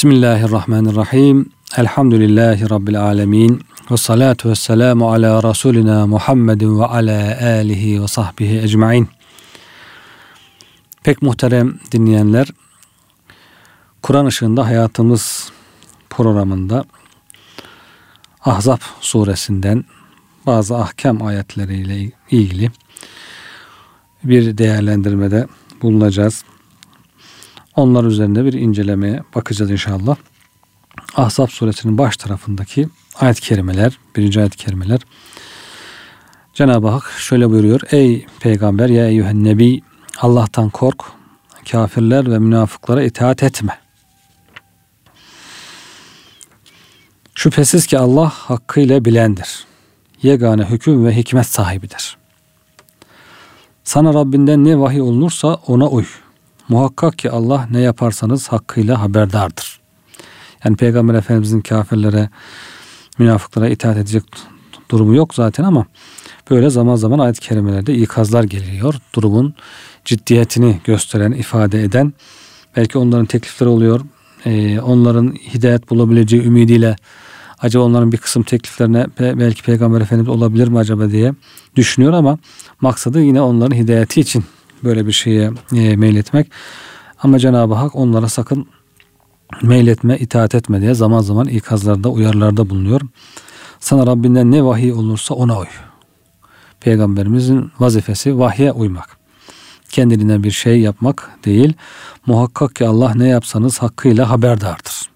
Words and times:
Bismillahirrahmanirrahim. 0.00 1.50
Elhamdülillahi 1.76 2.70
Rabbil 2.70 3.02
alemin. 3.02 3.62
Ve 3.90 3.96
salatu 3.96 4.50
ve 4.50 4.54
selamu 4.54 5.12
ala 5.12 5.42
Resulina 5.42 6.06
Muhammedin 6.06 6.80
ve 6.80 6.84
ala 6.84 7.38
alihi 7.42 8.02
ve 8.02 8.08
sahbihi 8.08 8.58
ecmain. 8.58 9.08
Pek 11.02 11.22
muhterem 11.22 11.78
dinleyenler, 11.92 12.48
Kur'an 14.02 14.26
ışığında 14.26 14.66
hayatımız 14.66 15.52
programında 16.10 16.84
Ahzab 18.44 18.80
suresinden 19.00 19.84
bazı 20.46 20.76
ahkam 20.76 21.22
ayetleriyle 21.22 22.12
ilgili 22.30 22.70
bir 24.24 24.58
değerlendirmede 24.58 25.46
bulunacağız. 25.82 26.44
Onlar 27.76 28.04
üzerinde 28.04 28.44
bir 28.44 28.52
incelemeye 28.52 29.22
bakacağız 29.34 29.70
inşallah. 29.70 30.16
Ahzab 31.16 31.48
suresinin 31.48 31.98
baş 31.98 32.16
tarafındaki 32.16 32.88
ayet-i 33.20 33.40
kerimeler, 33.40 33.98
birinci 34.16 34.40
ayet-i 34.40 34.56
kerimeler. 34.56 35.00
Cenab-ı 36.54 36.88
Hak 36.88 37.10
şöyle 37.18 37.50
buyuruyor. 37.50 37.80
Ey 37.90 38.26
peygamber 38.40 38.88
ya 38.88 39.08
eyyühen 39.08 39.44
nebi 39.44 39.80
Allah'tan 40.18 40.70
kork. 40.70 41.04
Kafirler 41.70 42.30
ve 42.30 42.38
münafıklara 42.38 43.02
itaat 43.02 43.42
etme. 43.42 43.78
Şüphesiz 47.34 47.86
ki 47.86 47.98
Allah 47.98 48.28
hakkıyla 48.28 49.04
bilendir. 49.04 49.64
Yegane 50.22 50.64
hüküm 50.64 51.06
ve 51.06 51.16
hikmet 51.16 51.46
sahibidir. 51.46 52.16
Sana 53.84 54.14
Rabbinden 54.14 54.64
ne 54.64 54.78
vahiy 54.78 55.00
olunursa 55.00 55.54
ona 55.54 55.88
uy. 55.88 56.04
Muhakkak 56.70 57.18
ki 57.18 57.30
Allah 57.30 57.68
ne 57.70 57.80
yaparsanız 57.80 58.48
hakkıyla 58.48 59.00
haberdardır. 59.00 59.80
Yani 60.64 60.76
Peygamber 60.76 61.14
Efendimizin 61.14 61.60
kafirlere, 61.60 62.28
münafıklara 63.18 63.68
itaat 63.68 63.96
edecek 63.96 64.24
durumu 64.90 65.14
yok 65.14 65.34
zaten 65.34 65.64
ama 65.64 65.86
böyle 66.50 66.70
zaman 66.70 66.96
zaman 66.96 67.18
ayet-i 67.18 67.40
kerimelerde 67.40 67.94
ikazlar 67.94 68.44
geliyor. 68.44 68.94
Durumun 69.14 69.54
ciddiyetini 70.04 70.80
gösteren, 70.84 71.32
ifade 71.32 71.82
eden 71.82 72.12
belki 72.76 72.98
onların 72.98 73.26
teklifleri 73.26 73.70
oluyor. 73.70 74.00
Ee, 74.46 74.80
onların 74.80 75.34
hidayet 75.54 75.90
bulabileceği 75.90 76.42
ümidiyle 76.42 76.96
acaba 77.58 77.84
onların 77.84 78.12
bir 78.12 78.18
kısım 78.18 78.42
tekliflerine 78.42 79.06
belki 79.18 79.62
Peygamber 79.62 80.00
Efendimiz 80.00 80.28
olabilir 80.28 80.68
mi 80.68 80.78
acaba 80.78 81.10
diye 81.10 81.32
düşünüyor 81.76 82.12
ama 82.12 82.38
maksadı 82.80 83.20
yine 83.20 83.40
onların 83.40 83.76
hidayeti 83.76 84.20
için 84.20 84.44
böyle 84.84 85.06
bir 85.06 85.12
şeye 85.12 85.50
e, 85.76 85.96
meyletmek. 85.96 86.50
Ama 87.22 87.38
Cenab-ı 87.38 87.74
Hak 87.74 87.96
onlara 87.96 88.28
sakın 88.28 88.66
meyletme, 89.62 90.18
itaat 90.18 90.54
etme 90.54 90.80
diye 90.80 90.94
zaman 90.94 91.20
zaman 91.20 91.48
ikazlarda, 91.48 92.08
uyarılarda 92.08 92.70
bulunuyor. 92.70 93.00
Sana 93.80 94.06
Rabbinden 94.06 94.50
ne 94.50 94.64
vahiy 94.64 94.92
olursa 94.92 95.34
ona 95.34 95.58
uy. 95.58 95.66
Peygamberimizin 96.80 97.72
vazifesi 97.80 98.38
vahye 98.38 98.72
uymak. 98.72 99.16
Kendiliğinden 99.90 100.42
bir 100.42 100.50
şey 100.50 100.80
yapmak 100.80 101.30
değil. 101.44 101.72
Muhakkak 102.26 102.76
ki 102.76 102.86
Allah 102.86 103.14
ne 103.14 103.28
yapsanız 103.28 103.78
hakkıyla 103.78 104.30
haberdardır. 104.30 105.10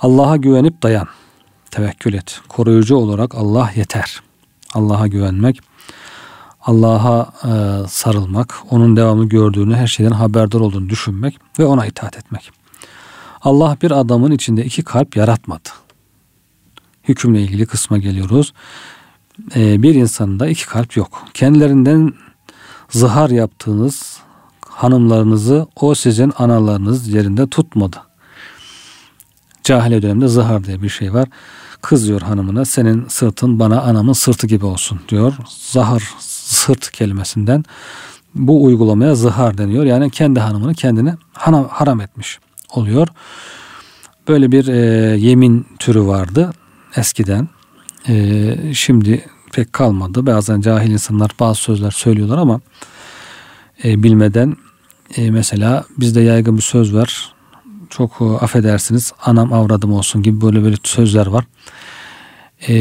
Allah'a 0.00 0.36
güvenip 0.36 0.82
dayan. 0.82 1.08
Tevekkül 1.70 2.14
et. 2.14 2.40
Koruyucu 2.48 2.96
olarak 2.96 3.34
Allah 3.34 3.70
yeter. 3.76 4.22
Allah'a 4.74 5.06
güvenmek, 5.06 5.60
Allah'a 6.62 7.32
e, 7.44 7.88
sarılmak, 7.88 8.54
onun 8.70 8.96
devamlı 8.96 9.24
gördüğünü, 9.24 9.74
her 9.74 9.86
şeyden 9.86 10.10
haberdar 10.10 10.60
olduğunu 10.60 10.88
düşünmek 10.88 11.38
ve 11.58 11.64
ona 11.64 11.86
itaat 11.86 12.16
etmek. 12.16 12.50
Allah 13.42 13.76
bir 13.82 13.90
adamın 13.90 14.30
içinde 14.30 14.64
iki 14.64 14.82
kalp 14.82 15.16
yaratmadı. 15.16 15.68
Hükümle 17.04 17.42
ilgili 17.42 17.66
kısma 17.66 17.98
geliyoruz. 17.98 18.52
E, 19.56 19.82
bir 19.82 19.94
insanda 19.94 20.48
iki 20.48 20.66
kalp 20.66 20.96
yok. 20.96 21.24
Kendilerinden 21.34 22.12
zihar 22.90 23.30
yaptığınız 23.30 24.18
hanımlarınızı 24.68 25.66
o 25.76 25.94
sizin 25.94 26.32
analarınız 26.38 27.08
yerinde 27.08 27.46
tutmadı. 27.46 27.96
Cahile 29.64 30.02
dönemde 30.02 30.28
zihar 30.28 30.64
diye 30.64 30.82
bir 30.82 30.88
şey 30.88 31.14
var. 31.14 31.28
Kız 31.82 32.06
diyor 32.08 32.20
hanımına 32.20 32.64
senin 32.64 33.08
sırtın 33.08 33.58
bana 33.58 33.82
anamın 33.82 34.12
sırtı 34.12 34.46
gibi 34.46 34.64
olsun 34.64 35.00
diyor. 35.08 35.34
Zahar 35.48 36.02
sırt 36.52 36.90
kelimesinden 36.90 37.64
bu 38.34 38.64
uygulamaya 38.64 39.14
zihar 39.14 39.58
deniyor. 39.58 39.84
Yani 39.84 40.10
kendi 40.10 40.40
hanımını 40.40 40.74
kendine 40.74 41.16
haram 41.68 42.00
etmiş 42.00 42.38
oluyor. 42.74 43.08
Böyle 44.28 44.52
bir 44.52 44.68
e, 44.68 44.76
yemin 45.16 45.66
türü 45.78 46.06
vardı 46.06 46.52
eskiden. 46.96 47.48
E, 48.08 48.54
şimdi 48.74 49.24
pek 49.52 49.72
kalmadı. 49.72 50.26
Bazen 50.26 50.60
cahil 50.60 50.90
insanlar 50.90 51.30
bazı 51.40 51.60
sözler 51.60 51.90
söylüyorlar 51.90 52.38
ama 52.38 52.60
e, 53.84 54.02
bilmeden 54.02 54.56
e, 55.16 55.30
mesela 55.30 55.84
bizde 55.98 56.20
yaygın 56.20 56.56
bir 56.56 56.62
söz 56.62 56.94
var. 56.94 57.34
Çok 57.90 58.10
e, 58.20 58.24
affedersiniz 58.24 59.12
anam 59.24 59.52
avradım 59.52 59.92
olsun 59.92 60.22
gibi 60.22 60.40
böyle 60.40 60.62
böyle 60.62 60.76
sözler 60.82 61.26
var. 61.26 61.44
E, 62.68 62.74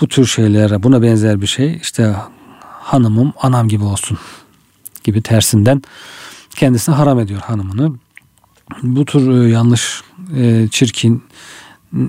bu 0.00 0.08
tür 0.08 0.26
şeylere 0.26 0.82
buna 0.82 1.02
benzer 1.02 1.40
bir 1.40 1.46
şey 1.46 1.78
işte 1.82 2.14
hanımım 2.80 3.32
anam 3.42 3.68
gibi 3.68 3.84
olsun 3.84 4.18
gibi 5.04 5.22
tersinden 5.22 5.82
kendisine 6.50 6.94
haram 6.94 7.20
ediyor 7.20 7.40
hanımını. 7.40 7.94
Bu 8.82 9.04
tür 9.04 9.30
e, 9.30 9.50
yanlış, 9.50 10.02
e, 10.36 10.68
çirkin, 10.70 11.22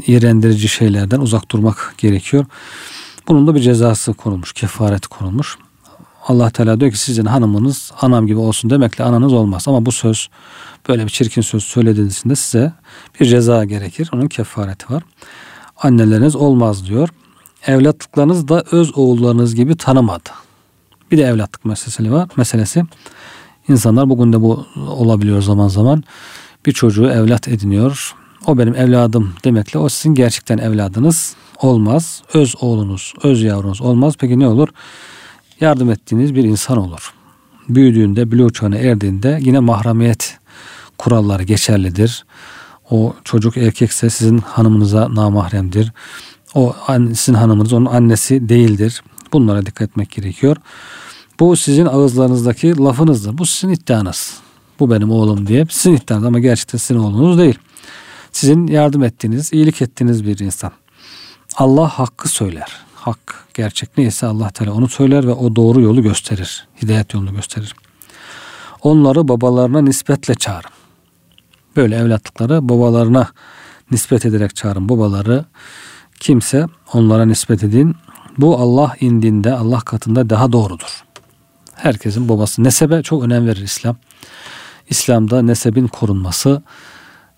iğrendirici 0.08 0.68
şeylerden 0.68 1.20
uzak 1.20 1.52
durmak 1.52 1.96
gerekiyor. 1.98 2.46
Bunun 3.28 3.48
da 3.48 3.56
bir 3.56 3.60
cezası 3.60 4.14
konulmuş, 4.14 4.54
kefareti 4.54 5.08
konulmuş. 5.08 5.58
Allah 6.28 6.50
Teala 6.50 6.80
diyor 6.80 6.92
ki 6.92 7.00
sizin 7.00 7.26
hanımınız 7.26 7.92
anam 8.02 8.28
gibi 8.28 8.40
olsun 8.40 8.70
demekle 8.70 9.04
ananız 9.04 9.34
olmaz. 9.34 9.68
Ama 9.68 9.86
bu 9.86 9.92
söz 9.92 10.30
böyle 10.88 11.06
bir 11.06 11.10
çirkin 11.10 11.42
söz 11.42 11.64
söylediğinizde 11.64 12.36
size 12.36 12.74
bir 13.20 13.26
ceza 13.26 13.66
gerekir. 13.66 14.10
Onun 14.14 14.28
kefareti 14.28 14.94
var. 14.94 15.04
Anneleriniz 15.78 16.36
olmaz 16.36 16.86
diyor. 16.86 17.10
Evlatlıklarınız 17.68 18.48
da 18.48 18.64
öz 18.72 18.98
oğullarınız 18.98 19.56
gibi 19.56 19.78
tanımadı. 19.78 20.30
Bir 21.12 21.18
de 21.18 21.24
evlatlık 21.24 21.66
meselesi 21.66 22.12
var. 22.12 22.30
Meselesi 22.38 22.84
insanlar 23.68 24.10
bugün 24.10 24.34
de 24.34 24.42
bu 24.42 24.66
olabiliyor 24.88 25.42
zaman 25.42 25.68
zaman. 25.68 26.04
Bir 26.66 26.72
çocuğu 26.72 27.10
evlat 27.10 27.48
ediniyor. 27.48 28.16
O 28.48 28.58
benim 28.58 28.76
evladım 28.76 29.34
demekle 29.44 29.80
o 29.80 29.90
sizin 29.90 30.14
gerçekten 30.14 30.58
evladınız 30.58 31.36
olmaz. 31.62 32.24
Öz 32.34 32.56
oğlunuz, 32.62 33.14
öz 33.24 33.44
yavrunuz 33.44 33.82
olmaz. 33.82 34.14
Peki 34.20 34.40
ne 34.40 34.48
olur? 34.48 34.68
Yardım 35.60 35.90
ettiğiniz 35.90 36.36
bir 36.36 36.44
insan 36.44 36.78
olur. 36.78 37.14
Büyüdüğünde, 37.70 38.32
bülü 38.32 38.54
çağına 38.54 38.78
erdiğinde 38.78 39.40
yine 39.42 39.60
mahremiyet 39.60 40.38
kuralları 40.98 41.44
geçerlidir. 41.44 42.26
O 42.90 43.14
çocuk 43.24 43.58
erkekse 43.58 44.10
sizin 44.10 44.38
hanımınıza 44.38 45.16
namahremdir. 45.16 45.92
O 46.56 46.76
sizin 46.90 47.34
hanımınız 47.34 47.74
onun 47.74 47.86
annesi 47.86 48.50
değildir. 48.50 49.04
Bunlara 49.34 49.66
dikkat 49.66 49.90
etmek 49.90 50.12
gerekiyor. 50.12 50.58
Bu 51.42 51.56
sizin 51.56 51.86
ağızlarınızdaki 51.86 52.78
lafınızdır. 52.78 53.38
Bu 53.38 53.46
sizin 53.46 53.74
iddianız. 53.74 54.38
Bu 54.80 54.92
benim 54.92 55.12
oğlum 55.12 55.48
diye 55.48 55.66
sizin 55.70 55.96
iddianız 55.96 56.26
ama 56.26 56.40
gerçekten 56.40 56.78
sizin 56.78 57.00
oğlunuz 57.00 57.38
değil. 57.38 57.60
Sizin 58.32 58.68
yardım 58.68 59.04
ettiğiniz, 59.04 59.54
iyilik 59.54 59.82
ettiğiniz 59.82 60.26
bir 60.28 60.40
insan. 60.40 60.72
Allah 61.56 61.88
hakkı 61.88 62.30
söyler. 62.30 62.72
Hak 62.96 63.46
gerçek 63.54 63.98
neyse 63.98 64.28
Allah 64.28 64.50
Teala 64.50 64.74
onu 64.74 64.90
söyler 64.90 65.28
ve 65.28 65.32
o 65.32 65.56
doğru 65.56 65.82
yolu 65.82 66.04
gösterir. 66.04 66.68
Hidayet 66.82 67.14
yolunu 67.14 67.34
gösterir. 67.34 67.76
Onları 68.82 69.28
babalarına 69.28 69.82
nispetle 69.82 70.36
çağırın. 70.36 70.72
Böyle 71.76 71.96
evlatlıkları 71.96 72.70
babalarına 72.70 73.28
nispet 73.92 74.26
ederek 74.26 74.56
çağırın. 74.56 74.90
Babaları 74.90 75.46
kimse 76.20 76.66
onlara 76.94 77.26
nispet 77.26 77.64
edin. 77.64 77.96
Bu 78.38 78.58
Allah 78.58 78.96
indinde, 79.00 79.54
Allah 79.54 79.80
katında 79.80 80.30
daha 80.30 80.52
doğrudur. 80.52 81.11
Herkesin 81.82 82.30
babası. 82.30 82.64
Nesebe 82.64 83.04
çok 83.04 83.24
önem 83.24 83.48
verir 83.48 83.62
İslam. 83.62 83.96
İslam'da 84.90 85.42
nesebin 85.42 85.88
korunması 85.88 86.62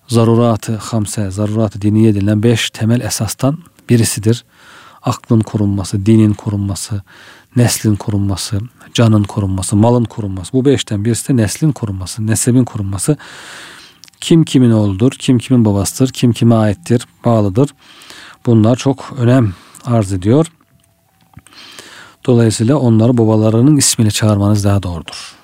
zaruratı 0.08 0.76
hamse, 0.76 1.30
zaruratı 1.30 1.82
diniye 1.82 2.14
denilen 2.14 2.42
beş 2.42 2.70
temel 2.70 3.00
esastan 3.00 3.58
birisidir. 3.88 4.44
Aklın 5.02 5.40
korunması, 5.40 6.06
dinin 6.06 6.32
korunması, 6.32 7.02
neslin 7.56 7.96
korunması, 7.96 8.60
canın 8.94 9.22
korunması, 9.22 9.76
malın 9.76 10.04
korunması. 10.04 10.52
Bu 10.52 10.64
beşten 10.64 11.04
birisi 11.04 11.28
de 11.28 11.36
neslin 11.36 11.72
korunması, 11.72 12.26
nesebin 12.26 12.64
korunması. 12.64 13.16
Kim 14.20 14.44
kimin 14.44 14.70
oğludur, 14.70 15.12
kim 15.12 15.38
kimin 15.38 15.64
babasıdır, 15.64 16.12
kim 16.12 16.32
kime 16.32 16.54
aittir, 16.54 17.06
bağlıdır. 17.24 17.70
Bunlar 18.46 18.76
çok 18.76 19.12
önem 19.18 19.54
arz 19.84 20.12
ediyor. 20.12 20.46
Dolayısıyla 22.26 22.76
onları 22.76 23.18
babalarının 23.18 23.76
ismiyle 23.76 24.10
çağırmanız 24.10 24.64
daha 24.64 24.82
doğrudur. 24.82 25.34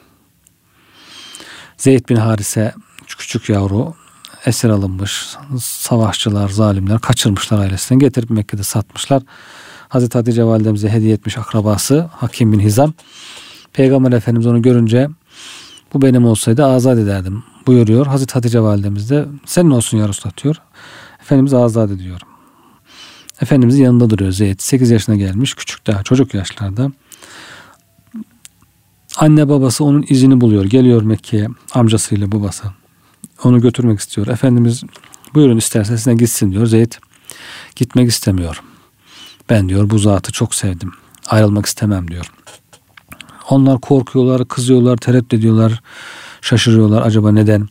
Zeyd 1.76 2.08
bin 2.08 2.16
Harise 2.16 2.74
küçük 3.06 3.48
yavru 3.48 3.94
esir 4.46 4.68
alınmış. 4.68 5.36
Savaşçılar, 5.60 6.48
zalimler 6.48 6.98
kaçırmışlar 6.98 7.58
ailesinden 7.58 7.98
getirip 7.98 8.30
Mekke'de 8.30 8.62
satmışlar. 8.62 9.22
Hazreti 9.88 10.18
Hatice 10.18 10.44
validemize 10.44 10.88
hediye 10.88 11.14
etmiş 11.14 11.38
akrabası 11.38 12.00
Hakim 12.12 12.52
bin 12.52 12.60
Hizam. 12.60 12.92
Peygamber 13.72 14.12
Efendimiz 14.12 14.46
onu 14.46 14.62
görünce 14.62 15.08
bu 15.94 16.02
benim 16.02 16.24
olsaydı 16.24 16.64
azat 16.64 16.98
ederdim 16.98 17.42
buyuruyor. 17.66 18.06
Hazreti 18.06 18.34
Hatice 18.34 18.60
validemiz 18.60 19.10
de 19.10 19.26
senin 19.46 19.70
olsun 19.70 19.98
ya 19.98 20.08
Resulallah 20.08 20.42
diyor. 20.42 20.56
Efendimiz 21.20 21.54
azat 21.54 21.90
ediyor. 21.90 22.20
Efendimizin 23.40 23.84
yanında 23.84 24.10
duruyor 24.10 24.32
Zeyd. 24.32 24.60
8 24.60 24.90
yaşına 24.90 25.16
gelmiş. 25.16 25.54
Küçük 25.54 25.86
daha 25.86 26.02
çocuk 26.02 26.34
yaşlarda. 26.34 26.92
Anne 29.16 29.48
babası 29.48 29.84
onun 29.84 30.04
izini 30.08 30.40
buluyor. 30.40 30.64
Geliyor 30.64 31.02
Mekke'ye 31.02 31.48
amcasıyla 31.74 32.32
babası. 32.32 32.64
Onu 33.44 33.60
götürmek 33.60 34.00
istiyor. 34.00 34.26
Efendimiz 34.26 34.82
buyurun 35.34 35.56
istersen 35.56 35.96
size 35.96 36.14
gitsin 36.14 36.52
diyor. 36.52 36.66
Zeyd 36.66 36.92
gitmek 37.76 38.10
istemiyor. 38.10 38.62
Ben 39.50 39.68
diyor 39.68 39.90
bu 39.90 39.98
zatı 39.98 40.32
çok 40.32 40.54
sevdim. 40.54 40.92
Ayrılmak 41.26 41.66
istemem 41.66 42.10
diyor. 42.10 42.32
Onlar 43.50 43.80
korkuyorlar, 43.80 44.48
kızıyorlar, 44.48 44.96
tereddüt 44.96 45.34
ediyorlar, 45.34 45.82
şaşırıyorlar 46.40 47.02
acaba 47.02 47.32
neden 47.32 47.68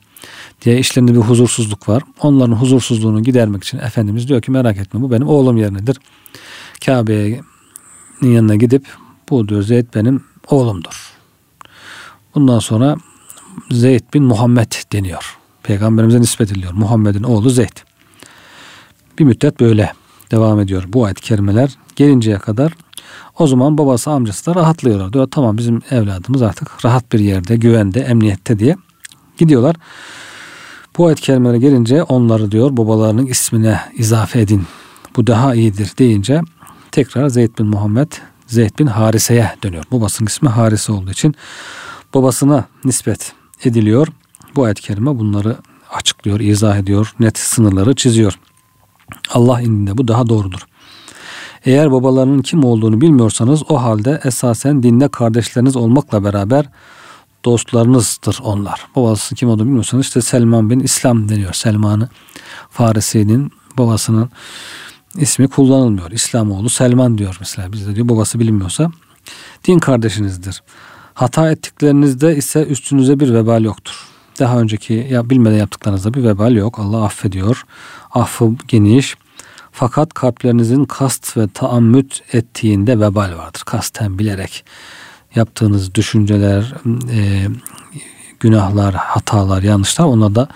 diye 0.61 0.79
işlerinde 0.79 1.13
bir 1.13 1.19
huzursuzluk 1.19 1.89
var. 1.89 2.03
Onların 2.21 2.53
huzursuzluğunu 2.53 3.23
gidermek 3.23 3.63
için 3.63 3.77
Efendimiz 3.77 4.27
diyor 4.27 4.41
ki 4.41 4.51
merak 4.51 4.77
etme 4.77 5.01
bu 5.01 5.11
benim 5.11 5.27
oğlum 5.27 5.57
yerindedir. 5.57 5.97
Kabe'nin 6.85 8.31
yanına 8.31 8.55
gidip 8.55 8.87
bu 9.29 9.47
diyor 9.47 9.61
Zeyd 9.63 9.85
benim 9.95 10.23
oğlumdur. 10.47 11.13
Bundan 12.35 12.59
sonra 12.59 12.95
Zeyd 13.71 14.13
bin 14.13 14.23
Muhammed 14.23 14.71
deniyor. 14.91 15.37
Peygamberimize 15.63 16.21
nispet 16.21 16.51
ediliyor. 16.51 16.73
Muhammed'in 16.73 17.23
oğlu 17.23 17.49
Zeyd. 17.49 17.77
Bir 19.19 19.23
müddet 19.23 19.59
böyle 19.59 19.93
devam 20.31 20.59
ediyor 20.59 20.83
bu 20.87 21.05
ayet 21.05 21.21
kerimeler. 21.21 21.77
Gelinceye 21.95 22.37
kadar 22.37 22.73
o 23.39 23.47
zaman 23.47 23.77
babası 23.77 24.11
amcası 24.11 24.45
da 24.45 24.55
rahatlıyorlar. 24.55 25.13
Diyor 25.13 25.27
tamam 25.31 25.57
bizim 25.57 25.81
evladımız 25.91 26.41
artık 26.41 26.85
rahat 26.85 27.13
bir 27.13 27.19
yerde, 27.19 27.55
güvende, 27.55 27.99
emniyette 27.99 28.59
diye 28.59 28.75
gidiyorlar. 29.37 29.75
Bu 30.97 31.07
ayet 31.07 31.21
kerimelere 31.21 31.57
gelince 31.57 32.03
onları 32.03 32.51
diyor 32.51 32.77
babalarının 32.77 33.25
ismine 33.25 33.79
izafe 33.93 34.41
edin. 34.41 34.63
Bu 35.15 35.27
daha 35.27 35.55
iyidir 35.55 35.91
deyince 35.99 36.41
tekrar 36.91 37.29
Zeyd 37.29 37.59
bin 37.59 37.65
Muhammed 37.65 38.11
Zeyd 38.47 38.79
bin 38.79 38.87
Harise'ye 38.87 39.51
dönüyor. 39.63 39.83
Babasının 39.91 40.27
ismi 40.27 40.49
Harise 40.49 40.91
olduğu 40.91 41.11
için 41.11 41.35
babasına 42.13 42.65
nispet 42.85 43.33
ediliyor. 43.63 44.07
Bu 44.55 44.63
ayet-i 44.63 44.81
kerime 44.81 45.19
bunları 45.19 45.57
açıklıyor, 45.93 46.39
izah 46.39 46.77
ediyor, 46.77 47.13
net 47.19 47.37
sınırları 47.37 47.95
çiziyor. 47.95 48.39
Allah 49.33 49.61
indinde 49.61 49.97
bu 49.97 50.07
daha 50.07 50.29
doğrudur. 50.29 50.59
Eğer 51.65 51.91
babalarının 51.91 52.41
kim 52.41 52.63
olduğunu 52.63 53.01
bilmiyorsanız 53.01 53.63
o 53.69 53.81
halde 53.81 54.21
esasen 54.23 54.83
dinde 54.83 55.07
kardeşleriniz 55.07 55.75
olmakla 55.75 56.23
beraber 56.23 56.65
dostlarınızdır 57.45 58.39
onlar. 58.43 58.87
Babası 58.95 59.35
kim 59.35 59.49
olduğunu 59.49 59.65
bilmiyorsanız 59.65 60.05
işte 60.05 60.21
Selman 60.21 60.69
bin 60.69 60.79
İslam 60.79 61.29
deniyor. 61.29 61.53
Selman'ı 61.53 62.09
Farisi'nin 62.69 63.51
babasının 63.77 64.29
ismi 65.15 65.47
kullanılmıyor. 65.47 66.11
İslamoğlu 66.11 66.69
Selman 66.69 67.17
diyor 67.17 67.37
mesela. 67.39 67.73
Bizde 67.73 67.95
diyor 67.95 68.09
babası 68.09 68.39
bilinmiyorsa 68.39 68.91
din 69.67 69.79
kardeşinizdir. 69.79 70.63
Hata 71.13 71.51
ettiklerinizde 71.51 72.35
ise 72.35 72.65
üstünüze 72.65 73.19
bir 73.19 73.33
vebal 73.33 73.63
yoktur. 73.63 74.07
Daha 74.39 74.59
önceki 74.59 75.07
ya 75.11 75.29
bilmeden 75.29 75.57
yaptıklarınızda 75.57 76.13
bir 76.13 76.23
vebal 76.23 76.55
yok. 76.55 76.79
Allah 76.79 77.03
affediyor. 77.03 77.65
Affı 78.11 78.51
geniş. 78.67 79.15
Fakat 79.71 80.13
kalplerinizin 80.13 80.85
kast 80.85 81.37
ve 81.37 81.47
taammüt 81.53 82.21
ettiğinde 82.33 82.99
vebal 82.99 83.37
vardır. 83.37 83.61
Kasten 83.65 84.19
bilerek 84.19 84.65
yaptığınız 85.35 85.95
düşünceler, 85.95 86.73
e, 87.11 87.47
günahlar, 88.39 88.95
hatalar, 88.95 89.63
yanlışlar 89.63 90.05
ona 90.05 90.35
da 90.35 90.47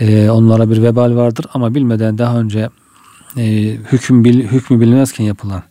e, 0.00 0.30
onlara 0.30 0.70
bir 0.70 0.82
vebal 0.82 1.16
vardır 1.16 1.46
ama 1.54 1.74
bilmeden 1.74 2.18
daha 2.18 2.38
önce 2.38 2.68
e, 3.36 3.42
hüküm 3.92 4.24
bil, 4.24 4.42
hükmü 4.42 4.80
bilinmezken 4.80 5.24
yapılan 5.24 5.62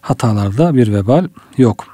hatalarda 0.00 0.74
bir 0.74 0.92
vebal 0.92 1.28
yok. 1.56 1.86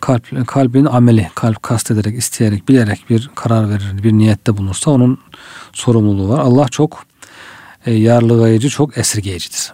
Kalp, 0.00 0.46
kalbin 0.46 0.84
ameli, 0.84 1.30
kalp 1.34 1.62
kastederek, 1.62 2.18
isteyerek, 2.18 2.68
bilerek 2.68 3.04
bir 3.10 3.30
karar 3.34 3.70
verir, 3.70 4.02
bir 4.02 4.12
niyette 4.12 4.56
bulunursa 4.56 4.90
onun 4.90 5.18
sorumluluğu 5.72 6.28
var. 6.28 6.38
Allah 6.38 6.68
çok 6.68 7.04
e, 7.86 7.92
yarlıgayıcı, 7.92 8.68
çok 8.68 8.98
esirgeyicidir. 8.98 9.72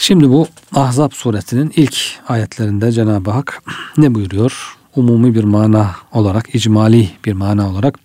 Şimdi 0.00 0.30
bu 0.30 0.46
Ahzab 0.74 1.12
suresinin 1.12 1.72
ilk 1.76 1.96
ayetlerinde 2.28 2.92
Cenab-ı 2.92 3.30
Hak 3.30 3.62
ne 3.96 4.14
buyuruyor? 4.14 4.76
Umumi 4.96 5.34
bir 5.34 5.44
mana 5.44 5.90
olarak, 6.12 6.54
icmali 6.54 7.10
bir 7.24 7.32
mana 7.32 7.70
olarak 7.70 7.98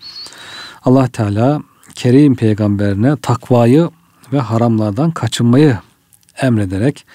Allah 0.86 1.08
Teala 1.08 1.62
Kerim 1.96 2.36
peygamberine 2.36 3.18
takvayı 3.18 3.90
ve 4.34 4.40
haramlardan 4.40 5.12
kaçınmayı 5.12 5.78
emrederek 6.42 7.06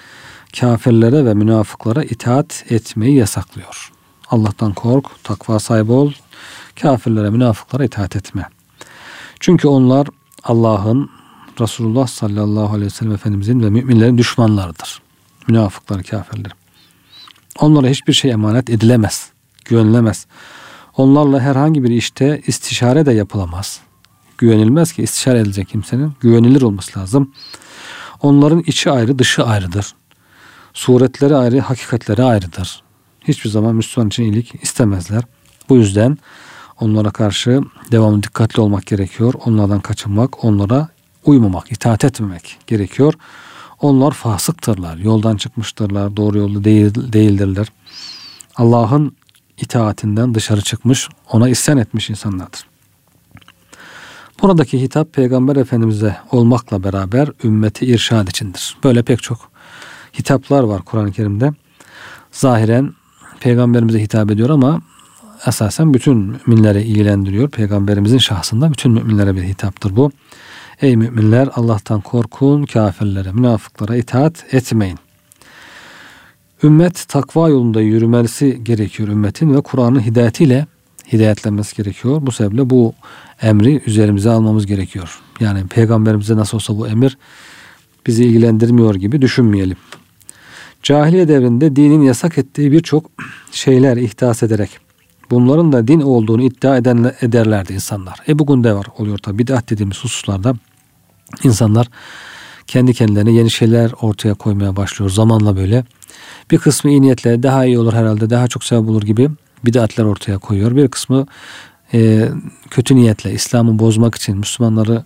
kafirlere 0.59 1.25
ve 1.25 1.33
münafıklara 1.33 2.03
itaat 2.03 2.63
etmeyi 2.69 3.15
yasaklıyor. 3.15 3.91
Allah'tan 4.29 4.73
kork, 4.73 5.05
takva 5.23 5.59
sahibi 5.59 5.91
ol, 5.91 6.11
kafirlere, 6.81 7.29
münafıklara 7.29 7.85
itaat 7.85 8.15
etme. 8.15 8.45
Çünkü 9.39 9.67
onlar 9.67 10.07
Allah'ın 10.43 11.09
Resulullah 11.61 12.07
sallallahu 12.07 12.73
aleyhi 12.73 12.85
ve 12.85 12.89
sellem 12.89 13.13
Efendimizin 13.13 13.63
ve 13.63 13.69
müminlerin 13.69 14.17
düşmanlarıdır. 14.17 15.01
Münafıklar, 15.47 16.03
kafirler. 16.03 16.51
Onlara 17.59 17.87
hiçbir 17.87 18.13
şey 18.13 18.31
emanet 18.31 18.69
edilemez, 18.69 19.29
güvenilemez. 19.65 20.27
Onlarla 20.97 21.39
herhangi 21.39 21.83
bir 21.83 21.89
işte 21.89 22.41
istişare 22.47 23.05
de 23.05 23.13
yapılamaz. 23.13 23.79
Güvenilmez 24.37 24.91
ki 24.93 25.03
istişare 25.03 25.39
edilecek 25.39 25.67
kimsenin 25.67 26.13
güvenilir 26.19 26.61
olması 26.61 26.99
lazım. 26.99 27.33
Onların 28.21 28.63
içi 28.67 28.91
ayrı, 28.91 29.19
dışı 29.19 29.43
ayrıdır. 29.43 29.95
Suretleri 30.73 31.35
ayrı, 31.35 31.59
hakikatleri 31.59 32.23
ayrıdır. 32.23 32.83
Hiçbir 33.21 33.49
zaman 33.49 33.75
Müslüman 33.75 34.07
için 34.07 34.23
iyilik 34.23 34.63
istemezler. 34.63 35.23
Bu 35.69 35.77
yüzden 35.77 36.17
onlara 36.79 37.11
karşı 37.11 37.61
devamlı 37.91 38.23
dikkatli 38.23 38.61
olmak 38.61 38.85
gerekiyor. 38.85 39.33
Onlardan 39.45 39.79
kaçınmak, 39.79 40.43
onlara 40.43 40.87
uymamak, 41.25 41.71
itaat 41.71 42.05
etmemek 42.05 42.57
gerekiyor. 42.67 43.13
Onlar 43.79 44.11
fasıktırlar, 44.11 44.97
yoldan 44.97 45.37
çıkmıştırlar, 45.37 46.17
doğru 46.17 46.37
yolda 46.37 46.63
değil, 46.63 46.93
değildirler. 46.95 47.67
Allah'ın 48.55 49.15
itaatinden 49.57 50.35
dışarı 50.35 50.61
çıkmış, 50.61 51.09
ona 51.31 51.49
isyan 51.49 51.77
etmiş 51.77 52.09
insanlardır. 52.09 52.65
Buradaki 54.41 54.81
hitap 54.81 55.13
Peygamber 55.13 55.55
Efendimiz'e 55.55 56.17
olmakla 56.31 56.83
beraber 56.83 57.29
ümmeti 57.43 57.85
irşad 57.85 58.27
içindir. 58.27 58.77
Böyle 58.83 59.03
pek 59.03 59.23
çok 59.23 59.51
hitaplar 60.19 60.63
var 60.63 60.81
Kur'an-ı 60.81 61.11
Kerim'de. 61.11 61.53
Zahiren 62.31 62.93
Peygamberimize 63.39 64.01
hitap 64.01 64.31
ediyor 64.31 64.49
ama 64.49 64.81
esasen 65.47 65.93
bütün 65.93 66.17
müminleri 66.17 66.81
ilgilendiriyor. 66.81 67.49
Peygamberimizin 67.49 68.17
şahsında 68.17 68.71
bütün 68.71 68.91
müminlere 68.91 69.35
bir 69.35 69.43
hitaptır 69.43 69.95
bu. 69.95 70.11
Ey 70.81 70.95
müminler 70.95 71.49
Allah'tan 71.55 72.01
korkun, 72.01 72.63
kafirlere, 72.63 73.31
münafıklara 73.31 73.95
itaat 73.95 74.53
etmeyin. 74.53 74.97
Ümmet 76.63 77.05
takva 77.07 77.49
yolunda 77.49 77.81
yürümesi 77.81 78.63
gerekiyor 78.63 79.09
ümmetin 79.09 79.53
ve 79.53 79.61
Kur'an'ın 79.61 79.99
hidayetiyle 79.99 80.65
hidayetlenmesi 81.13 81.75
gerekiyor. 81.75 82.17
Bu 82.21 82.31
sebeple 82.31 82.69
bu 82.69 82.93
emri 83.41 83.81
üzerimize 83.85 84.29
almamız 84.29 84.65
gerekiyor. 84.65 85.21
Yani 85.39 85.67
peygamberimize 85.67 86.35
nasıl 86.35 86.57
olsa 86.57 86.77
bu 86.77 86.87
emir 86.87 87.17
bizi 88.07 88.25
ilgilendirmiyor 88.25 88.95
gibi 88.95 89.21
düşünmeyelim. 89.21 89.77
Cahiliye 90.83 91.27
devrinde 91.27 91.75
dinin 91.75 92.01
yasak 92.01 92.37
ettiği 92.37 92.71
birçok 92.71 93.11
şeyler 93.51 93.97
ihdas 93.97 94.43
ederek 94.43 94.69
bunların 95.31 95.71
da 95.71 95.87
din 95.87 96.01
olduğunu 96.01 96.43
iddia 96.43 96.77
eden, 96.77 97.13
ederlerdi 97.21 97.73
insanlar. 97.73 98.19
E 98.27 98.39
bugün 98.39 98.63
de 98.63 98.73
var 98.73 98.85
oluyor 98.97 99.17
tabi 99.17 99.37
bid'at 99.37 99.69
dediğimiz 99.69 100.03
hususlarda 100.03 100.55
insanlar 101.43 101.87
kendi 102.67 102.93
kendilerine 102.93 103.31
yeni 103.31 103.51
şeyler 103.51 103.91
ortaya 104.01 104.33
koymaya 104.33 104.75
başlıyor 104.75 105.11
zamanla 105.11 105.57
böyle. 105.57 105.83
Bir 106.51 106.57
kısmı 106.57 106.91
iyi 106.91 107.01
niyetle 107.01 107.43
daha 107.43 107.65
iyi 107.65 107.79
olur 107.79 107.93
herhalde 107.93 108.29
daha 108.29 108.47
çok 108.47 108.63
sevap 108.63 108.89
olur 108.89 109.01
gibi 109.01 109.29
bid'atler 109.65 110.03
ortaya 110.03 110.37
koyuyor. 110.37 110.75
Bir 110.75 110.87
kısmı 110.87 111.25
e, 111.93 112.29
kötü 112.69 112.95
niyetle 112.95 113.31
İslam'ı 113.31 113.79
bozmak 113.79 114.15
için 114.15 114.37
Müslümanları 114.37 115.03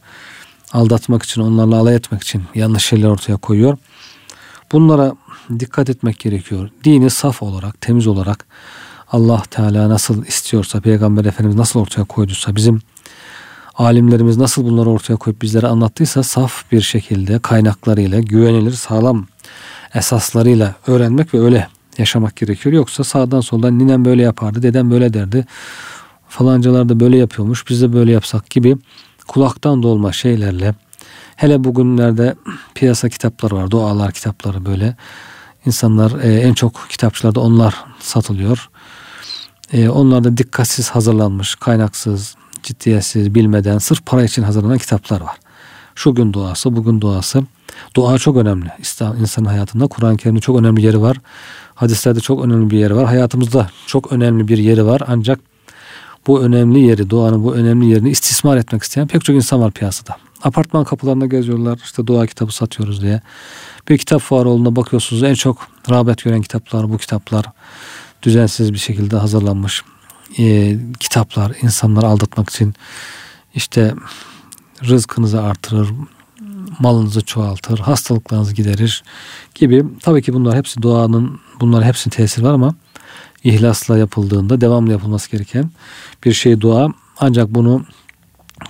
aldatmak 0.73 1.23
için 1.23 1.41
onlarla 1.41 1.75
alay 1.75 1.95
etmek 1.95 2.21
için 2.21 2.43
yanlış 2.55 2.85
şeyler 2.85 3.07
ortaya 3.07 3.37
koyuyor. 3.37 3.77
Bunlara 4.71 5.15
dikkat 5.59 5.89
etmek 5.89 6.19
gerekiyor. 6.19 6.69
Dini 6.83 7.09
saf 7.09 7.43
olarak, 7.43 7.81
temiz 7.81 8.07
olarak 8.07 8.45
Allah 9.11 9.43
Teala 9.51 9.89
nasıl 9.89 10.25
istiyorsa, 10.25 10.81
Peygamber 10.81 11.25
Efendimiz 11.25 11.55
nasıl 11.55 11.79
ortaya 11.79 12.03
koyduysa 12.03 12.55
bizim 12.55 12.81
alimlerimiz 13.77 14.37
nasıl 14.37 14.65
bunları 14.65 14.89
ortaya 14.89 15.15
koyup 15.15 15.41
bizlere 15.41 15.67
anlattıysa 15.67 16.23
saf 16.23 16.71
bir 16.71 16.81
şekilde 16.81 17.39
kaynaklarıyla 17.39 18.19
güvenilir 18.19 18.71
sağlam 18.71 19.27
esaslarıyla 19.93 20.75
öğrenmek 20.87 21.33
ve 21.33 21.39
öyle 21.39 21.67
yaşamak 21.97 22.35
gerekiyor. 22.35 22.75
Yoksa 22.75 23.03
sağdan 23.03 23.41
soldan 23.41 23.79
ninem 23.79 24.05
böyle 24.05 24.23
yapardı, 24.23 24.63
dedem 24.63 24.91
böyle 24.91 25.13
derdi. 25.13 25.45
Falancalar 26.29 26.89
da 26.89 26.99
böyle 26.99 27.17
yapıyormuş, 27.17 27.69
biz 27.69 27.81
de 27.81 27.93
böyle 27.93 28.11
yapsak 28.11 28.49
gibi 28.49 28.77
kulaktan 29.27 29.83
dolma 29.83 30.11
şeylerle 30.11 30.75
hele 31.35 31.63
bugünlerde 31.63 32.35
piyasa 32.75 33.09
kitapları 33.09 33.55
var, 33.55 33.71
dualar 33.71 34.11
kitapları 34.11 34.65
böyle. 34.65 34.95
İnsanlar 35.65 36.23
e, 36.23 36.39
en 36.39 36.53
çok 36.53 36.85
kitapçılarda 36.89 37.39
onlar 37.39 37.75
satılıyor. 37.99 38.69
E, 39.73 39.89
onlar 39.89 40.23
da 40.23 40.37
dikkatsiz 40.37 40.89
hazırlanmış, 40.89 41.55
kaynaksız, 41.55 42.35
ciddiyetsiz, 42.65 43.35
bilmeden 43.35 43.77
sırf 43.77 44.05
para 44.05 44.23
için 44.23 44.43
hazırlanan 44.43 44.77
kitaplar 44.77 45.21
var. 45.21 45.37
Şu 45.95 46.15
gün 46.15 46.33
duası, 46.33 46.75
bugün 46.75 47.01
duası. 47.01 47.43
Dua 47.95 48.17
çok 48.17 48.37
önemli. 48.37 48.69
İnsanın 49.19 49.45
hayatında 49.45 49.87
Kur'an-ı 49.87 50.17
Kerim'de 50.17 50.39
çok 50.39 50.59
önemli 50.59 50.81
yeri 50.81 51.01
var. 51.01 51.17
Hadislerde 51.75 52.19
çok 52.19 52.45
önemli 52.45 52.69
bir 52.69 52.77
yeri 52.77 52.95
var. 52.95 53.05
Hayatımızda 53.05 53.69
çok 53.87 54.11
önemli 54.11 54.47
bir 54.47 54.57
yeri 54.57 54.85
var. 54.85 55.01
Ancak 55.07 55.39
bu 56.27 56.41
önemli 56.41 56.79
yeri, 56.79 57.09
duanın 57.09 57.43
bu 57.43 57.55
önemli 57.55 57.85
yerini 57.85 58.09
istismar 58.09 58.57
etmek 58.57 58.83
isteyen 58.83 59.07
pek 59.07 59.25
çok 59.25 59.35
insan 59.35 59.61
var 59.61 59.71
piyasada. 59.71 60.17
Apartman 60.43 60.83
kapılarında 60.83 61.25
geziyorlar. 61.25 61.79
işte 61.83 62.07
dua 62.07 62.25
kitabı 62.25 62.51
satıyoruz 62.51 63.01
diye. 63.01 63.21
Bir 63.89 63.97
kitap 63.97 64.21
fuarı 64.21 64.49
olduğunda 64.49 64.75
bakıyorsunuz 64.75 65.23
en 65.23 65.33
çok 65.33 65.67
rağbet 65.89 66.23
gören 66.23 66.41
kitaplar 66.41 66.89
bu 66.89 66.97
kitaplar. 66.97 67.45
Düzensiz 68.23 68.73
bir 68.73 68.77
şekilde 68.77 69.17
hazırlanmış 69.17 69.83
e, 70.39 70.77
kitaplar 70.99 71.51
insanları 71.61 72.05
aldatmak 72.05 72.49
için 72.49 72.73
işte 73.55 73.93
rızkınızı 74.83 75.41
artırır, 75.41 75.89
malınızı 76.79 77.21
çoğaltır, 77.21 77.79
hastalıklarınızı 77.79 78.53
giderir 78.53 79.03
gibi. 79.55 79.85
Tabii 80.01 80.21
ki 80.21 80.33
bunlar 80.33 80.57
hepsi 80.57 80.81
duanın, 80.81 81.39
bunlar 81.59 81.85
hepsinin 81.85 82.11
tesiri 82.11 82.45
var 82.45 82.53
ama 82.53 82.75
ihlasla 83.43 83.97
yapıldığında 83.97 84.61
devamlı 84.61 84.91
yapılması 84.91 85.31
gereken 85.31 85.71
bir 86.23 86.33
şey 86.33 86.61
dua. 86.61 86.89
Ancak 87.19 87.49
bunu 87.49 87.85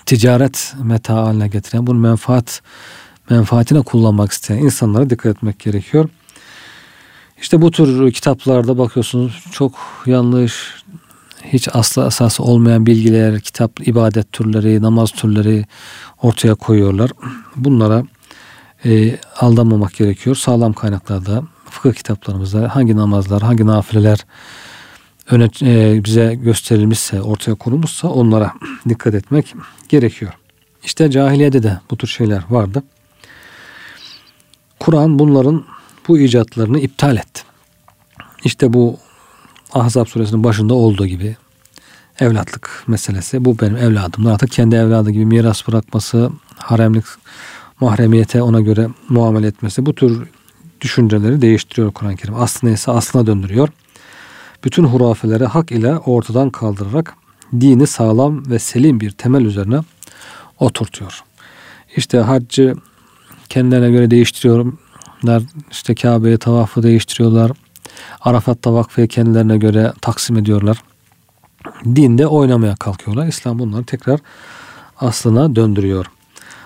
ticaret 0.06 0.74
meta 0.84 1.16
haline 1.16 1.48
getiren, 1.48 1.88
bunu 1.88 2.00
menfaat 2.00 2.62
menfaatine 3.30 3.82
kullanmak 3.82 4.32
isteyen 4.32 4.58
insanlara 4.58 5.10
dikkat 5.10 5.38
etmek 5.38 5.60
gerekiyor. 5.60 6.10
İşte 7.42 7.62
bu 7.62 7.72
tür 7.72 8.12
kitaplarda 8.12 8.78
bakıyorsunuz 8.78 9.44
çok 9.52 9.74
yanlış, 10.06 10.84
hiç 11.54 11.68
aslı 11.74 12.06
asası 12.06 12.44
olmayan 12.44 12.86
bilgiler, 12.86 13.40
kitap, 13.40 13.88
ibadet 13.88 14.32
türleri, 14.32 14.82
namaz 14.82 15.12
türleri 15.12 15.66
ortaya 16.22 16.56
koyuyorlar. 16.56 17.12
Bunlara 17.56 18.04
e, 18.86 19.18
aldanmamak 19.40 19.94
gerekiyor. 19.94 20.36
Sağlam 20.36 20.74
kaynaklarda, 20.74 21.44
fıkıh 21.70 21.94
kitaplarımızda 21.94 22.76
hangi 22.76 22.96
namazlar, 22.96 23.42
hangi 23.42 23.66
nafileler 23.68 24.20
öne, 25.30 25.50
e, 25.62 26.04
bize 26.04 26.36
gösterilmişse, 26.36 27.22
ortaya 27.22 27.56
konulmuşsa 27.56 28.08
onlara 28.08 28.54
dikkat 28.90 29.14
etmek 29.14 29.56
gerekiyor. 29.90 30.32
İşte 30.84 31.12
cahiliyede 31.12 31.64
de 31.64 31.80
bu 31.92 31.98
tür 31.98 32.08
şeyler 32.08 32.44
vardı. 32.50 32.84
Kur'an 34.80 35.20
bunların 35.20 35.66
bu 36.08 36.20
icatlarını 36.20 36.80
iptal 36.80 37.18
etti. 37.18 37.42
İşte 38.44 38.74
bu 38.74 38.98
Ahzab 39.76 40.06
suresinin 40.06 40.44
başında 40.44 40.74
olduğu 40.74 41.08
gibi 41.08 41.36
evlatlık 42.20 42.84
meselesi. 42.88 43.46
Bu 43.46 43.60
benim 43.60 43.78
evladımdır. 43.78 44.32
Artık 44.32 44.52
kendi 44.52 44.76
evladı 44.76 45.12
gibi 45.12 45.26
miras 45.26 45.68
bırakması, 45.68 46.30
haremlik, 46.58 47.06
mahremiyete 47.80 48.42
ona 48.42 48.62
göre 48.62 48.90
muamele 49.10 49.48
etmesi. 49.48 49.86
Bu 49.86 49.96
tür 49.96 50.28
düşünceleri 50.82 51.42
değiştiriyor 51.42 51.92
Kur'an-ı 51.92 52.16
Kerim. 52.16 52.36
Aslında 52.36 52.74
ise 52.74 52.92
aslına 52.92 53.28
döndürüyor. 53.28 53.70
Bütün 54.64 54.84
hurafeleri 54.84 55.46
hak 55.46 55.72
ile 55.72 55.98
ortadan 55.98 56.50
kaldırarak 56.50 57.14
dini 57.60 57.88
sağlam 57.88 58.50
ve 58.50 58.60
selim 58.60 59.00
bir 59.00 59.12
temel 59.12 59.42
üzerine 59.42 59.80
oturtuyor. 60.60 61.24
İşte 61.96 62.18
haccı 62.18 62.76
kendilerine 63.50 63.92
göre 63.92 64.12
değiştiriyorlar. 64.12 65.44
İşte 65.72 65.96
Kabe'yi 65.96 66.38
tavafı 66.38 66.84
değiştiriyorlar. 66.84 67.52
Arafat'ta 68.22 68.74
vakfayı 68.74 69.08
kendilerine 69.08 69.58
göre 69.58 69.94
taksim 70.02 70.38
ediyorlar. 70.38 70.84
Dinde 71.86 72.28
oynamaya 72.28 72.76
kalkıyorlar. 72.76 73.28
İslam 73.28 73.60
bunları 73.60 73.84
tekrar 73.84 74.20
aslına 75.00 75.56
döndürüyor. 75.56 76.06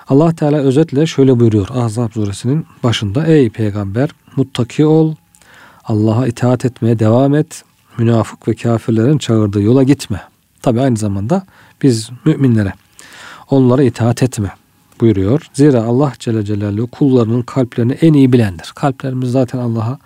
Allah 0.07 0.35
Teala 0.35 0.57
özetle 0.57 1.05
şöyle 1.05 1.39
buyuruyor 1.39 1.67
Ahzab 1.69 2.11
suresinin 2.11 2.65
başında. 2.83 3.25
Ey 3.25 3.49
peygamber 3.49 4.09
muttaki 4.35 4.85
ol. 4.85 5.15
Allah'a 5.83 6.27
itaat 6.27 6.65
etmeye 6.65 6.99
devam 6.99 7.35
et. 7.35 7.63
Münafık 7.97 8.47
ve 8.47 8.55
kafirlerin 8.55 9.17
çağırdığı 9.17 9.61
yola 9.61 9.83
gitme. 9.83 10.21
Tabi 10.61 10.81
aynı 10.81 10.97
zamanda 10.97 11.43
biz 11.81 12.09
müminlere 12.25 12.73
onlara 13.49 13.83
itaat 13.83 14.23
etme 14.23 14.51
buyuruyor. 15.01 15.47
Zira 15.53 15.83
Allah 15.83 16.13
Celle 16.19 16.45
Celaluhu 16.45 16.87
kullarının 16.87 17.41
kalplerini 17.41 17.93
en 17.93 18.13
iyi 18.13 18.33
bilendir. 18.33 18.71
Kalplerimiz 18.75 19.31
zaten 19.31 19.59
Allah'a 19.59 19.99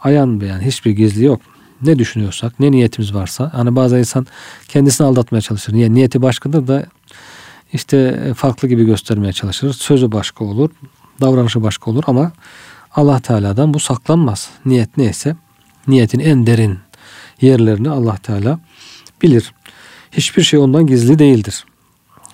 ayan 0.00 0.40
beyan 0.40 0.60
hiçbir 0.60 0.90
gizli 0.90 1.24
yok. 1.24 1.40
Ne 1.82 1.98
düşünüyorsak, 1.98 2.60
ne 2.60 2.70
niyetimiz 2.70 3.14
varsa. 3.14 3.50
Hani 3.54 3.76
bazı 3.76 3.98
insan 3.98 4.26
kendisini 4.68 5.06
aldatmaya 5.06 5.40
çalışır. 5.40 5.72
Niye? 5.72 5.94
Niyeti 5.94 6.22
başkadır 6.22 6.66
da 6.66 6.86
işte 7.72 8.20
farklı 8.34 8.68
gibi 8.68 8.84
göstermeye 8.84 9.32
çalışır. 9.32 9.72
Sözü 9.72 10.12
başka 10.12 10.44
olur, 10.44 10.70
davranışı 11.20 11.62
başka 11.62 11.90
olur 11.90 12.04
ama 12.06 12.32
Allah 12.94 13.20
Teala'dan 13.20 13.74
bu 13.74 13.80
saklanmaz. 13.80 14.50
Niyet 14.64 14.96
neyse 14.96 15.36
niyetin 15.88 16.18
en 16.18 16.46
derin 16.46 16.78
yerlerini 17.40 17.90
Allah 17.90 18.16
Teala 18.16 18.60
bilir. 19.22 19.52
Hiçbir 20.12 20.42
şey 20.42 20.60
ondan 20.60 20.86
gizli 20.86 21.18
değildir. 21.18 21.64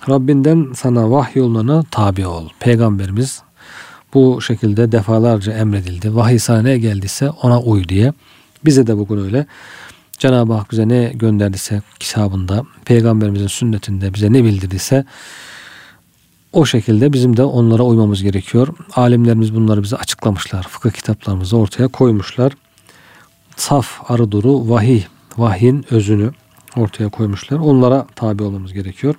Rabbinden 0.09 0.71
sana 0.75 1.11
vahyoluna 1.11 1.83
tabi 1.91 2.27
ol. 2.27 2.49
Peygamberimiz 2.59 3.41
bu 4.15 4.41
şekilde 4.41 4.91
defalarca 4.91 5.53
emredildi. 5.53 6.15
Vahiy 6.15 6.39
sana 6.39 6.61
ne 6.61 6.77
geldiyse 6.77 7.29
ona 7.29 7.61
uy 7.61 7.87
diye. 7.87 8.13
Bize 8.65 8.87
de 8.87 8.97
bugün 8.97 9.17
öyle. 9.17 9.45
Cenab-ı 10.17 10.53
Hak 10.53 10.71
bize 10.71 10.87
ne 10.87 11.11
gönderdiyse 11.15 11.81
kitabında, 11.99 12.63
peygamberimizin 12.85 13.47
sünnetinde 13.47 14.13
bize 14.13 14.33
ne 14.33 14.43
bildirdiyse 14.43 15.05
o 16.53 16.65
şekilde 16.65 17.13
bizim 17.13 17.37
de 17.37 17.43
onlara 17.43 17.83
uymamız 17.83 18.23
gerekiyor. 18.23 18.67
Alimlerimiz 18.95 19.55
bunları 19.55 19.83
bize 19.83 19.95
açıklamışlar. 19.95 20.63
Fıkıh 20.63 20.91
kitaplarımızı 20.91 21.57
ortaya 21.57 21.87
koymuşlar. 21.87 22.53
Saf 23.55 24.11
arı 24.11 24.31
duru 24.31 24.69
vahiy, 24.69 25.03
vahyin 25.37 25.85
özünü 25.91 26.31
ortaya 26.77 27.09
koymuşlar. 27.09 27.59
Onlara 27.59 28.07
tabi 28.15 28.43
olmamız 28.43 28.73
gerekiyor. 28.73 29.15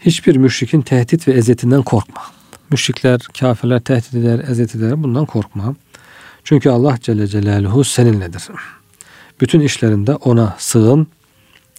Hiçbir 0.00 0.36
müşrikin 0.36 0.82
tehdit 0.82 1.28
ve 1.28 1.32
eziyetinden 1.32 1.82
korkma. 1.82 2.22
Müşrikler, 2.70 3.20
kafirler 3.40 3.80
tehdit 3.80 4.14
eder, 4.14 4.48
eziyet 4.48 4.74
eder. 4.74 5.02
Bundan 5.02 5.26
korkma. 5.26 5.74
Çünkü 6.44 6.70
Allah 6.70 6.98
Celle 7.00 7.26
Celaluhu 7.26 7.84
seninledir. 7.84 8.42
Bütün 9.40 9.60
işlerinde 9.60 10.14
ona 10.14 10.56
sığın. 10.58 11.06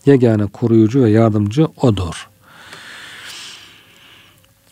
Yegane 0.05 0.45
koruyucu 0.45 1.03
ve 1.03 1.09
yardımcı 1.09 1.67
odur. 1.81 2.29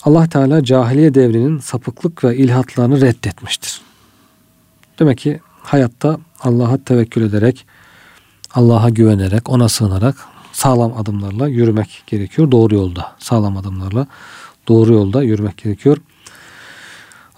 Allah 0.04 0.30
Teala 0.30 0.63
cahiliye 0.63 1.13
devrinin 1.13 1.60
sapıklık 1.60 2.24
ve 2.24 2.38
ilhatlarını 2.38 3.01
reddetmiştir. 3.01 3.82
Demek 5.00 5.18
ki 5.18 5.39
hayatta 5.62 6.20
Allah'a 6.39 6.84
tevekkül 6.84 7.22
ederek, 7.22 7.66
Allah'a 8.54 8.89
güvenerek, 8.89 9.50
ona 9.50 9.70
sığınarak 9.70 10.16
sağlam 10.58 10.94
adımlarla 10.98 11.48
yürümek 11.48 12.04
gerekiyor. 12.08 12.52
Doğru 12.52 12.76
yolda, 12.76 13.16
sağlam 13.20 13.58
adımlarla 13.58 14.08
doğru 14.68 14.94
yolda 14.94 15.24
yürümek 15.24 15.58
gerekiyor. 15.58 15.98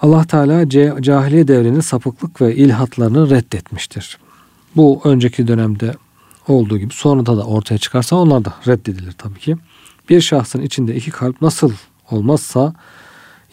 Allah 0.01 0.23
Teala 0.23 0.69
cahiliye 1.01 1.47
devrinin 1.47 1.79
sapıklık 1.79 2.41
ve 2.41 2.55
ilhatlarını 2.55 3.29
reddetmiştir. 3.29 4.17
Bu 4.75 5.01
önceki 5.03 5.47
dönemde 5.47 5.93
olduğu 6.47 6.77
gibi 6.77 6.93
sonra 6.93 7.25
da 7.25 7.43
ortaya 7.43 7.77
çıkarsa 7.77 8.15
onlar 8.15 8.45
da 8.45 8.53
reddedilir 8.67 9.11
tabii 9.11 9.39
ki. 9.39 9.57
Bir 10.09 10.21
şahsın 10.21 10.61
içinde 10.61 10.95
iki 10.95 11.11
kalp 11.11 11.41
nasıl 11.41 11.71
olmazsa 12.11 12.73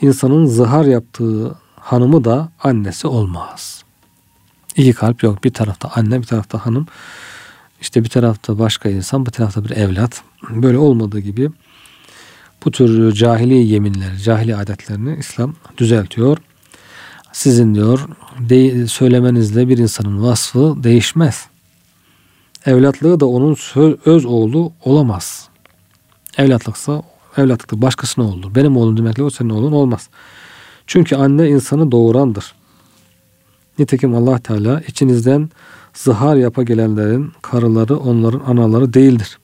insanın 0.01 0.47
zihar 0.47 0.85
yaptığı 0.85 1.55
hanımı 1.81 2.25
da 2.25 2.49
annesi 2.63 3.07
olmaz. 3.07 3.85
İki 4.77 4.93
kalp 4.93 5.23
yok. 5.23 5.45
Bir 5.45 5.55
tarafta 5.55 5.91
anne, 5.95 6.21
bir 6.21 6.27
tarafta 6.27 6.67
hanım. 6.67 6.87
İşte 7.81 8.05
bir 8.05 8.09
tarafta 8.09 8.59
başka 8.59 8.89
insan, 8.89 9.27
bir 9.27 9.31
tarafta 9.31 9.65
bir 9.65 9.71
evlat. 9.71 10.23
Böyle 10.51 10.79
olmadığı 10.79 11.21
gibi 11.21 11.51
bu 12.65 12.71
tür 12.71 13.13
cahili 13.13 13.55
yeminleri, 13.55 14.23
cahili 14.23 14.57
adetlerini 14.57 15.17
İslam 15.19 15.55
düzeltiyor. 15.79 16.39
Sizin 17.33 17.75
diyor 17.75 18.09
de, 18.39 18.87
söylemenizle 18.87 19.69
bir 19.69 19.79
insanın 19.79 20.23
vasfı 20.23 20.75
değişmez. 20.77 21.47
Evlatlığı 22.67 23.21
da 23.21 23.27
onun 23.27 23.57
öz 24.05 24.25
oğlu 24.25 24.73
olamaz. 24.85 25.49
Evlatlıksa 26.39 27.03
evlatlıkta 27.37 27.83
başkasına 27.83 28.25
olur. 28.25 28.55
Benim 28.55 28.77
oğlum 28.77 28.97
demekle 28.97 29.23
o 29.23 29.31
senin 29.31 29.51
oğlun 29.51 29.73
olmaz. 29.73 30.09
Çünkü 30.87 31.17
anne 31.17 31.49
insanı 31.49 31.93
doğurandır. 31.93 32.55
Nitekim 33.79 34.15
Allah 34.15 34.39
Teala 34.39 34.81
içinizden 34.81 35.51
zihar 35.97 36.37
yapa 36.37 36.63
gelenlerin 36.63 37.33
karıları 37.43 37.97
onların 37.97 38.41
anaları 38.41 38.93
değildir. 38.95 39.39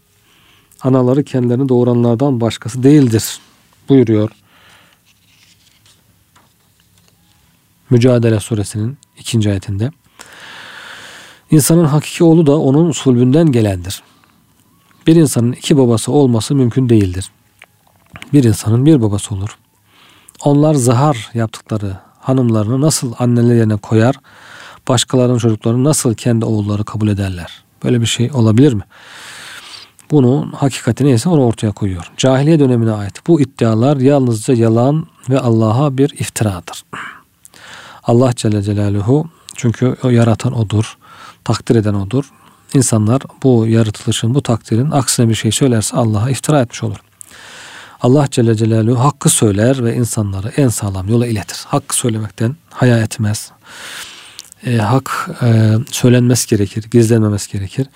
Anaları 0.82 1.25
kendilerini 1.25 1.68
doğuranlardan 1.68 2.40
başkası 2.40 2.82
değildir 2.82 3.38
buyuruyor. 3.88 4.30
Mücadele 7.90 8.40
suresinin 8.40 8.99
ikinci 9.18 9.50
ayetinde. 9.50 9.90
İnsanın 11.50 11.85
hakiki 11.85 12.25
oğlu 12.25 12.47
da 12.47 12.59
onun 12.59 12.92
sulbünden 12.92 13.52
gelendir. 13.52 14.02
Bir 15.06 15.16
insanın 15.16 15.52
iki 15.52 15.76
babası 15.76 16.12
olması 16.12 16.54
mümkün 16.54 16.88
değildir. 16.88 17.30
Bir 18.32 18.44
insanın 18.44 18.87
bir 18.87 19.02
babası 19.02 19.35
olur. 19.35 19.59
Onlar 20.44 20.75
zahar 20.75 21.30
yaptıkları 21.35 21.97
hanımlarını 22.21 22.80
nasıl 22.80 23.12
annelerine 23.18 23.76
koyar, 23.76 24.16
başkalarının 24.89 25.39
çocuklarını 25.39 25.85
nasıl 25.85 26.15
kendi 26.15 26.45
oğulları 26.45 26.85
kabul 26.85 27.09
ederler? 27.09 27.62
Böyle 27.85 28.01
bir 28.01 28.07
şey 28.07 28.31
olabilir 28.33 28.73
mi? 28.73 28.83
Bunun 30.11 30.53
hakikati 30.53 31.05
neyse 31.05 31.29
onu 31.29 31.47
ortaya 31.47 31.73
koyuyor. 31.73 32.12
Cahiliye 32.17 32.59
dönemine 32.59 32.93
ait 32.93 33.27
bu 33.27 33.41
iddialar 33.41 33.97
yalnızca 33.97 34.55
yalan 34.55 35.07
ve 35.31 35.41
Allah'a 35.41 35.99
bir 35.99 36.11
iftiradır. 36.11 36.85
Allah 38.03 38.33
Celle 38.37 38.62
Celaluhu 38.62 39.29
çünkü 39.55 39.97
o 40.03 40.11
yaratan 40.11 40.53
odur, 40.53 40.97
takdir 41.45 41.77
eden 41.77 41.95
odur. 41.95 42.31
İnsanlar 42.75 43.23
bu 43.43 43.67
yaratılışın, 43.67 44.35
bu 44.35 44.43
takdirin 44.43 44.91
aksine 44.91 45.29
bir 45.29 45.35
şey 45.35 45.53
söylerse 45.53 45.97
Allah'a 45.97 46.31
iftira 46.31 46.61
etmiş 46.61 46.83
olur. 46.83 46.97
Allah 48.01 48.27
Celle 48.31 48.55
Celaluhu 48.55 49.05
hakkı 49.05 49.29
söyler 49.29 49.85
ve 49.85 49.97
insanları 49.97 50.49
en 50.49 50.69
sağlam 50.69 51.09
yola 51.09 51.27
iletir. 51.27 51.65
Hakkı 51.69 51.97
söylemekten 51.97 52.57
haya 52.71 52.99
etmez. 52.99 53.53
E, 54.66 54.76
hak 54.76 55.31
e, 55.42 55.73
söylenmesi 55.90 56.49
gerekir, 56.49 56.85
gizlenmemesi 56.90 57.52
gerekir. 57.52 57.87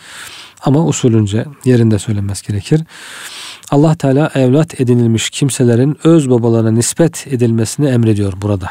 Ama 0.60 0.86
usulünce 0.86 1.44
yerinde 1.64 1.98
söylenmesi 1.98 2.46
gerekir. 2.46 2.80
Allah 3.70 3.94
Teala 3.94 4.30
evlat 4.34 4.80
edinilmiş 4.80 5.30
kimselerin 5.30 5.98
öz 6.04 6.30
babalarına 6.30 6.70
nispet 6.70 7.26
edilmesini 7.26 7.88
emrediyor 7.88 8.32
burada. 8.42 8.70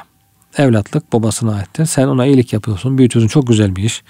Evlatlık 0.58 1.14
babasına 1.14 1.56
aittir. 1.56 1.86
Sen 1.86 2.08
ona 2.08 2.26
iyilik 2.26 2.54
yapıyorsun, 2.54 2.98
büyütüyorsun. 2.98 3.28
Çok 3.28 3.48
güzel 3.48 3.76
bir 3.76 3.84
iş. 3.84 4.04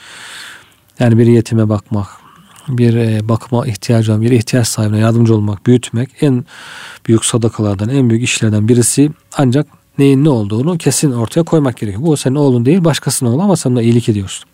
Yani 1.00 1.18
bir 1.18 1.27
yetime 1.27 1.70
bakmak, 1.70 2.08
bir 2.68 2.96
e, 2.96 3.30
bakıma 3.30 3.68
ihtiyacı 3.68 4.12
olan 4.12 4.22
bir 4.22 4.32
ihtiyaç 4.32 4.68
sahibine 4.68 5.00
yardımcı 5.00 5.36
olmak, 5.36 5.65
büyütmek 5.65 6.10
en 6.22 6.46
büyük 7.08 7.25
sadakalardan, 7.25 7.89
en 7.89 8.10
büyük 8.10 8.24
işlerden 8.24 8.68
birisi 8.68 9.12
ancak 9.38 9.68
neyin 9.98 10.24
ne 10.24 10.30
olduğunu 10.30 10.78
kesin 10.78 11.12
ortaya 11.12 11.44
koymak 11.44 11.78
gerekiyor. 11.78 12.06
Bu 12.06 12.18
senin 12.18 12.36
oğlun 12.36 12.66
değil 12.66 12.84
başkasının 12.84 13.32
oğlu 13.32 13.42
ama 13.42 13.56
sen 13.56 13.72
ona 13.72 13.82
iyilik 13.82 14.10
ediyorsun. 14.10 14.50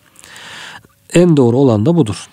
En 1.13 1.37
doğru 1.37 1.57
olan 1.57 1.85
da 1.85 1.95
budur. 1.95 2.27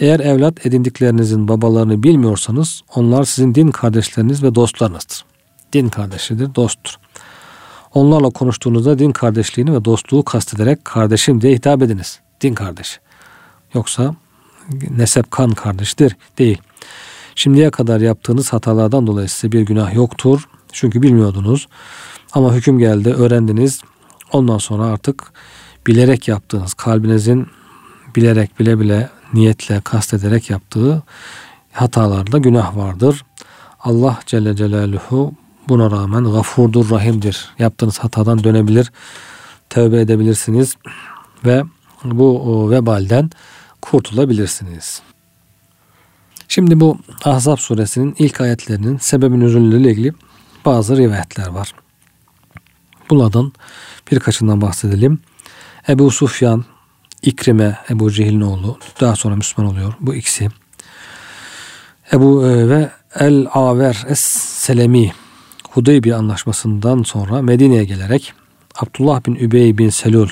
Eğer 0.00 0.20
evlat 0.20 0.66
edindiklerinizin 0.66 1.48
babalarını 1.48 2.02
bilmiyorsanız 2.02 2.82
onlar 2.94 3.24
sizin 3.24 3.54
din 3.54 3.70
kardeşleriniz 3.70 4.42
ve 4.42 4.54
dostlarınızdır. 4.54 5.24
Din 5.72 5.88
kardeşidir, 5.88 6.54
dosttur. 6.54 6.94
Onlarla 7.94 8.30
konuştuğunuzda 8.30 8.98
din 8.98 9.10
kardeşliğini 9.10 9.74
ve 9.74 9.84
dostluğu 9.84 10.22
kastederek 10.22 10.84
kardeşim 10.84 11.40
diye 11.40 11.54
hitap 11.54 11.82
ediniz. 11.82 12.20
Din 12.40 12.54
kardeşi. 12.54 12.96
Yoksa 13.74 14.14
nesep 14.90 15.30
kan 15.30 15.50
kardeştir 15.50 16.16
değil. 16.38 16.58
Şimdiye 17.34 17.70
kadar 17.70 18.00
yaptığınız 18.00 18.52
hatalardan 18.52 19.06
dolayı 19.06 19.28
size 19.28 19.52
bir 19.52 19.60
günah 19.60 19.94
yoktur. 19.94 20.48
Çünkü 20.72 21.02
bilmiyordunuz. 21.02 21.68
Ama 22.32 22.54
hüküm 22.54 22.78
geldi, 22.78 23.08
öğrendiniz. 23.10 23.82
Ondan 24.32 24.58
sonra 24.58 24.84
artık 24.84 25.32
bilerek 25.86 26.28
yaptığınız, 26.28 26.74
kalbinizin 26.74 27.46
bilerek, 28.16 28.60
bile 28.60 28.80
bile, 28.80 29.10
niyetle, 29.34 29.80
kastederek 29.80 30.50
yaptığı 30.50 31.02
hatalarda 31.72 32.38
günah 32.38 32.76
vardır. 32.76 33.24
Allah 33.80 34.18
Celle 34.26 34.56
Celaluhu 34.56 35.32
buna 35.68 35.90
rağmen 35.90 36.24
gafurdur, 36.24 36.90
rahimdir. 36.90 37.48
Yaptığınız 37.58 37.98
hatadan 37.98 38.44
dönebilir, 38.44 38.92
tövbe 39.70 40.00
edebilirsiniz 40.00 40.76
ve 41.44 41.62
bu 42.04 42.70
vebalden 42.70 43.30
kurtulabilirsiniz. 43.82 45.02
Şimdi 46.48 46.80
bu 46.80 46.98
Ahzab 47.24 47.56
suresinin 47.56 48.14
ilk 48.18 48.40
ayetlerinin 48.40 48.98
sebebi 48.98 49.40
nüzulüyle 49.40 49.90
ilgili 49.90 50.12
bazı 50.64 50.96
rivayetler 50.96 51.48
var. 51.48 51.74
Bunlardan 53.10 53.52
birkaçından 54.10 54.60
bahsedelim. 54.60 55.18
Ebu 55.88 56.10
Sufyan, 56.10 56.64
İkrime, 57.22 57.78
Ebu 57.90 58.10
Cehil'in 58.10 58.40
oğlu 58.40 58.78
daha 59.00 59.16
sonra 59.16 59.36
Müslüman 59.36 59.72
oluyor. 59.72 59.94
Bu 60.00 60.14
ikisi. 60.14 60.48
Ebu 62.12 62.46
e, 62.46 62.68
ve 62.68 62.90
El 63.14 63.46
Aver 63.52 64.04
Es 64.08 64.20
Selemi 64.20 65.12
Hudeybiye 65.70 66.14
anlaşmasından 66.14 67.02
sonra 67.02 67.42
Medine'ye 67.42 67.84
gelerek 67.84 68.32
Abdullah 68.78 69.26
bin 69.26 69.34
Übey 69.34 69.78
bin 69.78 69.90
Selul 69.90 70.28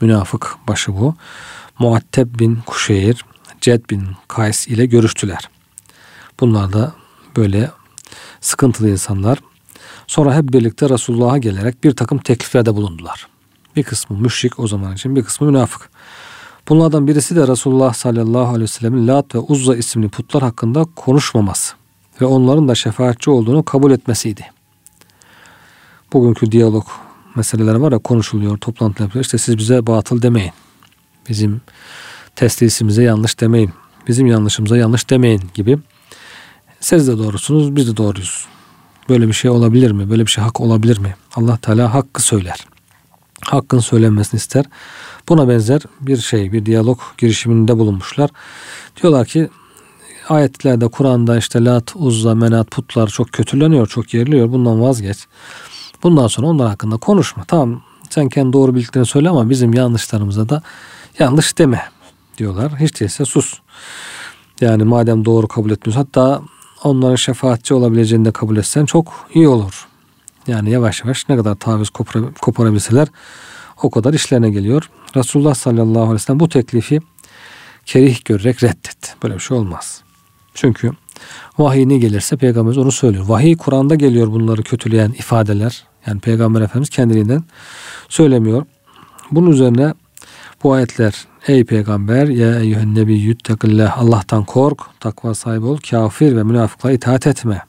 münafık 0.00 0.56
başı 0.68 0.92
bu. 0.96 1.14
Muatteb 1.78 2.38
bin 2.38 2.58
Kuşeyr, 2.66 3.24
Ced 3.60 3.90
bin 3.90 4.06
Kays 4.28 4.68
ile 4.68 4.86
görüştüler. 4.86 5.48
Bunlar 6.40 6.72
da 6.72 6.92
böyle 7.36 7.70
sıkıntılı 8.40 8.90
insanlar. 8.90 9.38
Sonra 10.10 10.36
hep 10.36 10.52
birlikte 10.52 10.88
Resulullah'a 10.88 11.38
gelerek 11.38 11.84
bir 11.84 11.92
takım 11.92 12.18
tekliflerde 12.18 12.74
bulundular. 12.74 13.26
Bir 13.76 13.82
kısmı 13.82 14.18
müşrik 14.18 14.58
o 14.58 14.66
zaman 14.66 14.94
için 14.94 15.16
bir 15.16 15.24
kısmı 15.24 15.46
münafık. 15.46 15.90
Bunlardan 16.68 17.06
birisi 17.06 17.36
de 17.36 17.48
Resulullah 17.48 17.94
sallallahu 17.94 18.46
aleyhi 18.46 18.62
ve 18.62 18.66
sellemin 18.66 19.08
Lat 19.08 19.34
ve 19.34 19.38
Uzza 19.38 19.76
isimli 19.76 20.08
putlar 20.08 20.42
hakkında 20.42 20.84
konuşmaması 20.96 21.74
ve 22.20 22.24
onların 22.24 22.68
da 22.68 22.74
şefaatçi 22.74 23.30
olduğunu 23.30 23.62
kabul 23.62 23.90
etmesiydi. 23.90 24.46
Bugünkü 26.12 26.52
diyalog 26.52 26.86
meseleleri 27.34 27.80
var 27.80 27.92
ya 27.92 27.98
konuşuluyor, 27.98 28.58
toplantı 28.58 29.02
yapıyor. 29.02 29.24
İşte 29.24 29.38
siz 29.38 29.58
bize 29.58 29.86
batıl 29.86 30.22
demeyin. 30.22 30.52
Bizim 31.28 31.60
teslisimize 32.36 33.02
yanlış 33.02 33.40
demeyin. 33.40 33.72
Bizim 34.08 34.26
yanlışımıza 34.26 34.76
yanlış 34.76 35.10
demeyin 35.10 35.42
gibi. 35.54 35.78
Siz 36.80 37.08
de 37.08 37.18
doğrusunuz, 37.18 37.76
biz 37.76 37.88
de 37.88 37.96
doğruyuz. 37.96 38.46
Böyle 39.10 39.28
bir 39.28 39.32
şey 39.32 39.50
olabilir 39.50 39.90
mi? 39.90 40.10
Böyle 40.10 40.26
bir 40.26 40.30
şey 40.30 40.44
hak 40.44 40.60
olabilir 40.60 40.98
mi? 40.98 41.14
Allah 41.34 41.56
Teala 41.56 41.94
hakkı 41.94 42.22
söyler. 42.22 42.66
Hakkın 43.44 43.78
söylenmesini 43.78 44.38
ister. 44.38 44.64
Buna 45.28 45.48
benzer 45.48 45.82
bir 46.00 46.16
şey, 46.16 46.52
bir 46.52 46.66
diyalog 46.66 47.00
girişiminde 47.18 47.78
bulunmuşlar. 47.78 48.30
Diyorlar 49.02 49.26
ki 49.26 49.48
ayetlerde, 50.28 50.88
Kur'an'da 50.88 51.38
işte 51.38 51.64
Lat, 51.64 51.92
Uzza, 51.94 52.34
Menat, 52.34 52.70
putlar 52.70 53.08
çok 53.08 53.32
kötüleniyor, 53.32 53.86
çok 53.86 54.14
yeriliyor. 54.14 54.52
Bundan 54.52 54.82
vazgeç. 54.82 55.26
Bundan 56.02 56.26
sonra 56.26 56.46
onlar 56.46 56.68
hakkında 56.68 56.96
konuşma. 56.96 57.44
Tamam 57.44 57.82
sen 58.10 58.28
kendi 58.28 58.52
doğru 58.52 58.74
bildiklerini 58.74 59.06
söyle 59.06 59.28
ama 59.28 59.50
bizim 59.50 59.74
yanlışlarımıza 59.74 60.48
da 60.48 60.62
yanlış 61.18 61.58
deme 61.58 61.82
diyorlar. 62.38 62.80
Hiç 62.80 63.00
değilse 63.00 63.24
sus. 63.24 63.54
Yani 64.60 64.84
madem 64.84 65.24
doğru 65.24 65.48
kabul 65.48 65.70
etmiyorsun 65.70 66.00
hatta 66.00 66.42
onların 66.84 67.16
şefaatçi 67.16 67.74
olabileceğini 67.74 68.24
de 68.24 68.32
kabul 68.32 68.56
etsen 68.56 68.84
çok 68.84 69.28
iyi 69.34 69.48
olur. 69.48 69.86
Yani 70.46 70.70
yavaş 70.70 71.04
yavaş 71.04 71.28
ne 71.28 71.36
kadar 71.36 71.54
taviz 71.54 71.90
koparabilseler 72.40 73.08
o 73.82 73.90
kadar 73.90 74.14
işlerine 74.14 74.50
geliyor. 74.50 74.90
Resulullah 75.16 75.54
sallallahu 75.54 76.00
aleyhi 76.00 76.14
ve 76.14 76.18
sellem 76.18 76.40
bu 76.40 76.48
teklifi 76.48 77.00
kerih 77.86 78.24
görerek 78.24 78.62
reddetti. 78.62 79.10
Böyle 79.22 79.34
bir 79.34 79.40
şey 79.40 79.56
olmaz. 79.56 80.02
Çünkü 80.54 80.92
vahiy 81.58 81.88
ne 81.88 81.98
gelirse 81.98 82.36
peygamberimiz 82.36 82.78
onu 82.78 82.92
söylüyor. 82.92 83.24
Vahiy 83.28 83.56
Kur'an'da 83.56 83.94
geliyor 83.94 84.26
bunları 84.26 84.62
kötüleyen 84.62 85.10
ifadeler. 85.10 85.84
Yani 86.06 86.20
peygamber 86.20 86.60
efendimiz 86.60 86.88
kendiliğinden 86.90 87.44
söylemiyor. 88.08 88.66
Bunun 89.30 89.50
üzerine 89.50 89.94
bu 90.62 90.72
ayetler 90.72 91.26
ey 91.48 91.64
peygamber 91.64 92.26
ya 92.26 92.60
eyyühen 92.60 92.94
nebiyyü 92.94 93.38
tekillah 93.38 93.98
Allah'tan 93.98 94.44
kork, 94.44 94.80
takva 95.00 95.34
sahibi 95.34 95.66
ol, 95.66 95.78
kafir 95.90 96.36
ve 96.36 96.42
münafıklara 96.42 96.92
itaat 96.92 97.26
etme. 97.26 97.62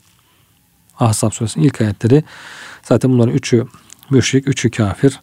Ahzab 1.00 1.32
suresinin 1.32 1.66
ilk 1.66 1.82
ayetleri 1.82 2.24
zaten 2.84 3.12
bunların 3.12 3.34
üçü 3.34 3.66
müşrik, 4.10 4.48
üçü 4.48 4.72
kafir, 4.72 5.20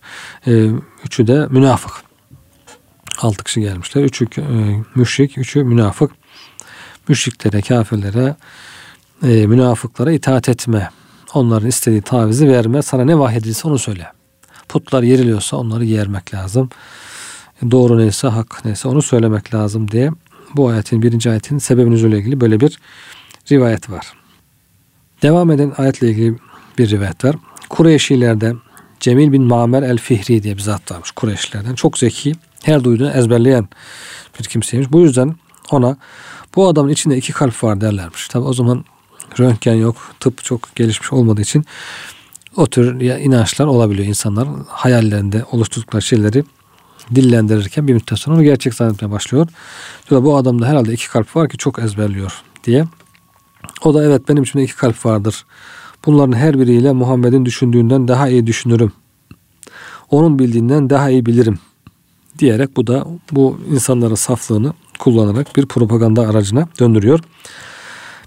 e, 0.46 0.70
üçü 1.04 1.26
de 1.26 1.46
münafık. 1.46 1.92
Altı 3.18 3.44
kişi 3.44 3.60
gelmişler. 3.60 4.02
Üçü 4.02 4.26
e, 4.38 4.42
müşrik, 4.94 5.38
üçü 5.38 5.64
münafık. 5.64 6.10
Müşriklere, 7.08 7.62
kafirlere, 7.62 8.36
e, 9.22 9.46
münafıklara 9.46 10.12
itaat 10.12 10.48
etme. 10.48 10.90
Onların 11.34 11.68
istediği 11.68 12.02
tavizi 12.02 12.48
verme. 12.48 12.82
Sana 12.82 13.04
ne 13.04 13.18
vahyedilse 13.18 13.68
onu 13.68 13.78
söyle. 13.78 14.12
Putlar 14.68 15.02
yeriliyorsa 15.02 15.56
onları 15.56 15.84
yermek 15.84 16.34
lazım 16.34 16.70
doğru 17.70 17.98
neyse 17.98 18.28
hak 18.28 18.64
neyse 18.64 18.88
onu 18.88 19.02
söylemek 19.02 19.54
lazım 19.54 19.90
diye 19.90 20.10
bu 20.56 20.68
ayetin 20.68 21.02
birinci 21.02 21.30
ayetin 21.30 21.58
sebebinizle 21.58 22.18
ilgili 22.18 22.40
böyle 22.40 22.60
bir 22.60 22.78
rivayet 23.50 23.90
var. 23.90 24.12
Devam 25.22 25.50
eden 25.50 25.72
ayetle 25.76 26.10
ilgili 26.10 26.38
bir 26.78 26.90
rivayet 26.90 27.24
var. 27.24 27.36
Kureyşilerde 27.68 28.54
Cemil 29.00 29.32
bin 29.32 29.42
Mamer 29.42 29.82
el-Fihri 29.82 30.42
diye 30.42 30.56
bir 30.56 30.62
zat 30.62 30.92
varmış 30.92 31.10
Kureyşlilerden. 31.10 31.74
Çok 31.74 31.98
zeki, 31.98 32.32
her 32.62 32.84
duyduğunu 32.84 33.10
ezberleyen 33.10 33.68
bir 34.38 34.44
kimseymiş. 34.44 34.92
Bu 34.92 35.00
yüzden 35.00 35.34
ona 35.70 35.96
bu 36.56 36.68
adamın 36.68 36.90
içinde 36.90 37.16
iki 37.16 37.32
kalp 37.32 37.64
var 37.64 37.80
derlermiş. 37.80 38.28
Tabi 38.28 38.44
o 38.44 38.52
zaman 38.52 38.84
röntgen 39.40 39.74
yok, 39.74 39.96
tıp 40.20 40.44
çok 40.44 40.76
gelişmiş 40.76 41.12
olmadığı 41.12 41.40
için 41.40 41.64
o 42.56 42.66
tür 42.66 43.00
inançlar 43.00 43.66
olabiliyor 43.66 44.08
insanlar. 44.08 44.48
Hayallerinde 44.66 45.44
oluşturdukları 45.52 46.02
şeyleri 46.02 46.44
dillendirirken 47.14 47.88
bir 47.88 47.94
müddet 47.94 48.18
sonra 48.18 48.36
onu 48.36 48.44
gerçek 48.44 48.74
zannetmeye 48.74 49.10
başlıyor. 49.10 49.46
Diyor 50.10 50.24
bu 50.24 50.36
adamda 50.36 50.66
herhalde 50.66 50.92
iki 50.92 51.08
kalp 51.08 51.36
var 51.36 51.48
ki 51.48 51.56
çok 51.56 51.78
ezberliyor 51.78 52.42
diye. 52.64 52.84
O 53.84 53.94
da 53.94 54.04
evet 54.04 54.28
benim 54.28 54.42
içimde 54.42 54.64
iki 54.64 54.76
kalp 54.76 55.06
vardır. 55.06 55.44
Bunların 56.06 56.32
her 56.32 56.58
biriyle 56.58 56.92
Muhammed'in 56.92 57.44
düşündüğünden 57.44 58.08
daha 58.08 58.28
iyi 58.28 58.46
düşünürüm. 58.46 58.92
Onun 60.10 60.38
bildiğinden 60.38 60.90
daha 60.90 61.10
iyi 61.10 61.26
bilirim 61.26 61.58
diyerek 62.38 62.76
bu 62.76 62.86
da 62.86 63.06
bu 63.32 63.60
insanların 63.70 64.14
saflığını 64.14 64.72
kullanarak 64.98 65.56
bir 65.56 65.66
propaganda 65.66 66.28
aracına 66.28 66.68
döndürüyor. 66.80 67.20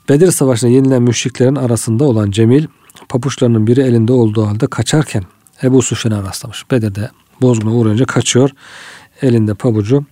Bedir 0.09 0.31
Savaşı'nda 0.31 0.71
yenilen 0.71 1.01
müşriklerin 1.01 1.55
arasında 1.55 2.03
olan 2.03 2.31
Cemil 2.31 2.65
papuçlarının 3.09 3.67
biri 3.67 3.81
elinde 3.81 4.13
olduğu 4.13 4.47
halde 4.47 4.67
kaçarken 4.67 5.23
Ebu 5.63 5.81
Sufyan'a 5.81 6.23
rastlamış. 6.23 6.71
Bedir'de 6.71 7.09
bozguna 7.41 7.73
uğrayınca 7.73 8.05
kaçıyor. 8.05 8.49
Elinde 9.21 9.53
pabucu. 9.53 10.05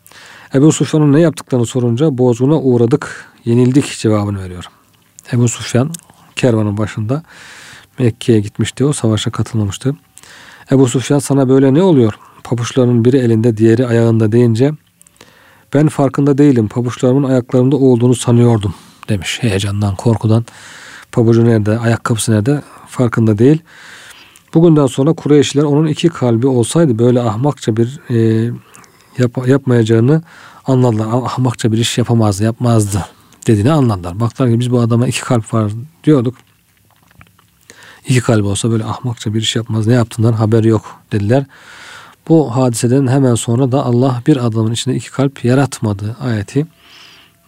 Ebu 0.53 0.71
Sufyan'ın 0.71 1.13
ne 1.13 1.19
yaptıklarını 1.19 1.65
sorunca 1.65 2.17
bozguna 2.17 2.59
uğradık, 2.59 3.25
yenildik 3.45 3.97
cevabını 3.97 4.43
veriyor. 4.43 4.65
Ebu 5.33 5.47
Sufyan 5.47 5.91
kervanın 6.35 6.77
başında 6.77 7.23
Mekke'ye 7.99 8.39
gitmişti. 8.39 8.85
O 8.85 8.93
savaşa 8.93 9.31
katılmamıştı. 9.31 9.95
Ebu 10.71 10.87
Sufyan 10.87 11.19
sana 11.19 11.49
böyle 11.49 11.73
ne 11.73 11.83
oluyor? 11.83 12.13
Pabuçlarının 12.43 13.05
biri 13.05 13.17
elinde 13.17 13.57
diğeri 13.57 13.87
ayağında 13.87 14.31
deyince 14.31 14.71
ben 15.73 15.87
farkında 15.87 16.37
değilim. 16.37 16.67
Pabuçlarımın 16.67 17.29
ayaklarımda 17.29 17.75
olduğunu 17.75 18.15
sanıyordum 18.15 18.73
demiş. 19.09 19.37
Heyecandan, 19.41 19.95
korkudan. 19.95 20.45
Pabucu 21.11 21.45
nerede, 21.45 21.79
ayakkabısı 21.79 22.31
nerede 22.31 22.61
farkında 22.87 23.37
değil. 23.37 23.61
Bugünden 24.53 24.85
sonra 24.85 25.13
Kureyşliler 25.13 25.63
onun 25.63 25.87
iki 25.87 26.09
kalbi 26.09 26.47
olsaydı 26.47 26.99
böyle 26.99 27.21
ahmakça 27.21 27.77
bir 27.77 27.99
e, 28.09 28.51
yap, 29.17 29.47
yapmayacağını 29.47 30.21
anladılar. 30.65 31.07
Ahmakça 31.07 31.71
bir 31.71 31.77
iş 31.77 31.97
yapamazdı, 31.97 32.43
yapmazdı 32.43 33.05
dediğini 33.47 33.71
anladılar. 33.71 34.19
Baktılar 34.19 34.51
ki 34.51 34.59
biz 34.59 34.71
bu 34.71 34.79
adama 34.79 35.07
iki 35.07 35.21
kalp 35.21 35.53
var 35.53 35.71
diyorduk. 36.03 36.35
İki 38.07 38.21
kalbi 38.21 38.47
olsa 38.47 38.71
böyle 38.71 38.83
ahmakça 38.83 39.33
bir 39.33 39.41
iş 39.41 39.55
yapmaz. 39.55 39.87
Ne 39.87 39.93
yaptığından 39.93 40.33
haberi 40.33 40.67
yok 40.67 41.01
dediler. 41.11 41.45
Bu 42.29 42.55
hadiseden 42.55 43.07
hemen 43.07 43.35
sonra 43.35 43.71
da 43.71 43.85
Allah 43.85 44.23
bir 44.27 44.45
adamın 44.45 44.71
içinde 44.71 44.95
iki 44.95 45.11
kalp 45.11 45.45
yaratmadı 45.45 46.17
ayeti 46.19 46.67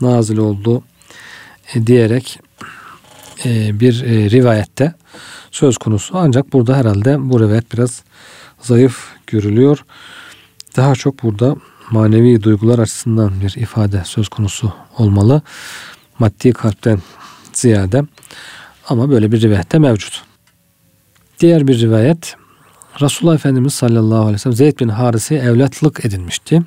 nazil 0.01 0.37
oldu 0.37 0.83
e, 1.73 1.87
diyerek 1.87 2.39
e, 3.45 3.79
bir 3.79 4.03
e, 4.03 4.29
rivayette 4.29 4.93
söz 5.51 5.77
konusu. 5.77 6.17
Ancak 6.17 6.53
burada 6.53 6.77
herhalde 6.77 7.29
bu 7.29 7.39
rivayet 7.39 7.73
biraz 7.73 8.03
zayıf 8.61 9.07
görülüyor. 9.27 9.85
Daha 10.75 10.95
çok 10.95 11.23
burada 11.23 11.55
manevi 11.91 12.43
duygular 12.43 12.79
açısından 12.79 13.41
bir 13.41 13.55
ifade 13.55 14.01
söz 14.05 14.29
konusu 14.29 14.73
olmalı. 14.97 15.41
Maddi 16.19 16.51
kalpten 16.53 16.99
ziyade 17.53 18.03
ama 18.89 19.09
böyle 19.09 19.31
bir 19.31 19.41
rivayette 19.41 19.79
mevcut. 19.79 20.23
Diğer 21.39 21.67
bir 21.67 21.79
rivayet 21.79 22.35
Resulullah 23.01 23.35
Efendimiz 23.35 23.73
sallallahu 23.73 24.21
aleyhi 24.21 24.33
ve 24.33 24.37
sellem 24.37 24.55
Zeyd 24.55 24.79
bin 24.79 24.89
Haris'e 24.89 25.35
evlatlık 25.35 26.05
edinmişti. 26.05 26.61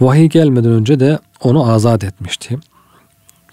Vahiy 0.00 0.28
gelmeden 0.28 0.72
önce 0.72 1.00
de 1.00 1.18
onu 1.40 1.70
azat 1.70 2.04
etmişti. 2.04 2.58